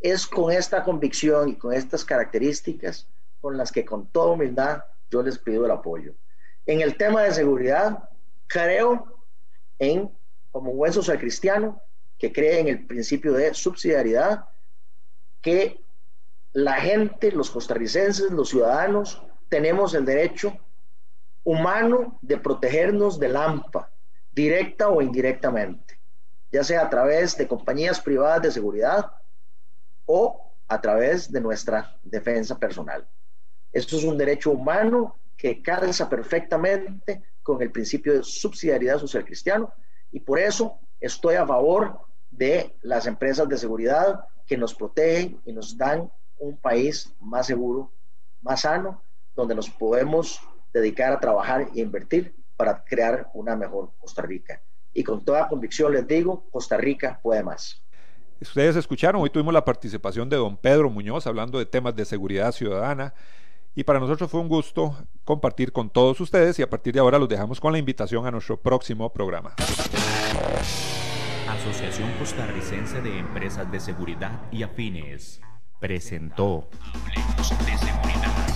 Es 0.00 0.26
con 0.26 0.50
esta 0.50 0.82
convicción 0.82 1.48
y 1.48 1.54
con 1.54 1.72
estas 1.72 2.04
características 2.04 3.06
con 3.40 3.56
las 3.56 3.70
que 3.70 3.84
con 3.84 4.08
toda 4.08 4.32
humildad 4.32 4.82
yo 5.12 5.22
les 5.22 5.38
pido 5.38 5.64
el 5.64 5.70
apoyo. 5.70 6.12
En 6.66 6.80
el 6.80 6.96
tema 6.96 7.22
de 7.22 7.32
seguridad, 7.32 8.08
creo 8.48 9.22
en, 9.78 10.10
como 10.50 10.72
buen 10.72 10.92
social 10.92 11.20
cristiano, 11.20 11.80
que 12.18 12.32
cree 12.32 12.58
en 12.58 12.66
el 12.66 12.84
principio 12.84 13.32
de 13.32 13.54
subsidiariedad, 13.54 14.44
que 15.40 15.84
la 16.52 16.74
gente, 16.74 17.30
los 17.30 17.48
costarricenses, 17.48 18.32
los 18.32 18.48
ciudadanos, 18.48 19.22
tenemos 19.48 19.94
el 19.94 20.04
derecho 20.04 20.58
humano 21.44 22.18
de 22.22 22.38
protegernos 22.38 23.20
del 23.20 23.36
AMPA, 23.36 23.88
directa 24.32 24.88
o 24.88 25.00
indirectamente 25.00 25.93
ya 26.54 26.62
sea 26.62 26.82
a 26.82 26.88
través 26.88 27.36
de 27.36 27.48
compañías 27.48 28.00
privadas 28.00 28.40
de 28.42 28.52
seguridad 28.52 29.10
o 30.06 30.52
a 30.68 30.80
través 30.80 31.32
de 31.32 31.40
nuestra 31.40 31.98
defensa 32.04 32.56
personal. 32.56 33.04
Esto 33.72 33.96
es 33.96 34.04
un 34.04 34.16
derecho 34.16 34.52
humano 34.52 35.16
que 35.36 35.60
calza 35.60 36.08
perfectamente 36.08 37.24
con 37.42 37.60
el 37.60 37.72
principio 37.72 38.12
de 38.12 38.22
subsidiariedad 38.22 39.00
social 39.00 39.24
cristiano 39.24 39.72
y 40.12 40.20
por 40.20 40.38
eso 40.38 40.78
estoy 41.00 41.34
a 41.34 41.44
favor 41.44 41.98
de 42.30 42.76
las 42.82 43.08
empresas 43.08 43.48
de 43.48 43.58
seguridad 43.58 44.20
que 44.46 44.56
nos 44.56 44.76
protegen 44.76 45.40
y 45.44 45.52
nos 45.52 45.76
dan 45.76 46.08
un 46.38 46.56
país 46.56 47.12
más 47.18 47.48
seguro, 47.48 47.90
más 48.42 48.60
sano, 48.60 49.02
donde 49.34 49.56
nos 49.56 49.68
podemos 49.68 50.40
dedicar 50.72 51.12
a 51.12 51.18
trabajar 51.18 51.62
e 51.74 51.80
invertir 51.80 52.32
para 52.56 52.84
crear 52.84 53.28
una 53.34 53.56
mejor 53.56 53.90
Costa 53.98 54.22
Rica 54.22 54.62
y 54.94 55.02
con 55.02 55.24
toda 55.24 55.48
convicción 55.48 55.92
les 55.92 56.06
digo, 56.06 56.44
Costa 56.50 56.76
Rica 56.76 57.20
puede 57.22 57.42
más. 57.42 57.82
Ustedes 58.40 58.76
escucharon, 58.76 59.20
hoy 59.22 59.30
tuvimos 59.30 59.52
la 59.52 59.64
participación 59.64 60.28
de 60.28 60.36
don 60.36 60.56
Pedro 60.56 60.90
Muñoz 60.90 61.26
hablando 61.26 61.58
de 61.58 61.66
temas 61.66 61.94
de 61.96 62.04
seguridad 62.04 62.52
ciudadana 62.52 63.14
y 63.74 63.84
para 63.84 63.98
nosotros 63.98 64.30
fue 64.30 64.40
un 64.40 64.48
gusto 64.48 64.96
compartir 65.24 65.72
con 65.72 65.90
todos 65.90 66.20
ustedes 66.20 66.58
y 66.58 66.62
a 66.62 66.70
partir 66.70 66.94
de 66.94 67.00
ahora 67.00 67.18
los 67.18 67.28
dejamos 67.28 67.58
con 67.60 67.72
la 67.72 67.78
invitación 67.78 68.26
a 68.26 68.30
nuestro 68.30 68.60
próximo 68.60 69.12
programa. 69.12 69.54
Asociación 71.48 72.12
Costarricense 72.18 73.00
de 73.00 73.18
Empresas 73.18 73.70
de 73.72 73.80
Seguridad 73.80 74.42
y 74.52 74.62
Afines 74.62 75.40
presentó 75.80 76.68
Hablemos 76.92 77.50
de 77.50 77.78
Seguridad. 77.78 78.46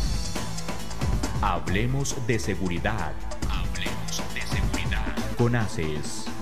Hablemos 1.41 2.27
de 2.27 2.39
Seguridad. 2.39 3.13
Hablemos 3.49 4.35
de 4.35 4.41
Seguridad. 4.41 4.48
Conaces. 5.39 6.38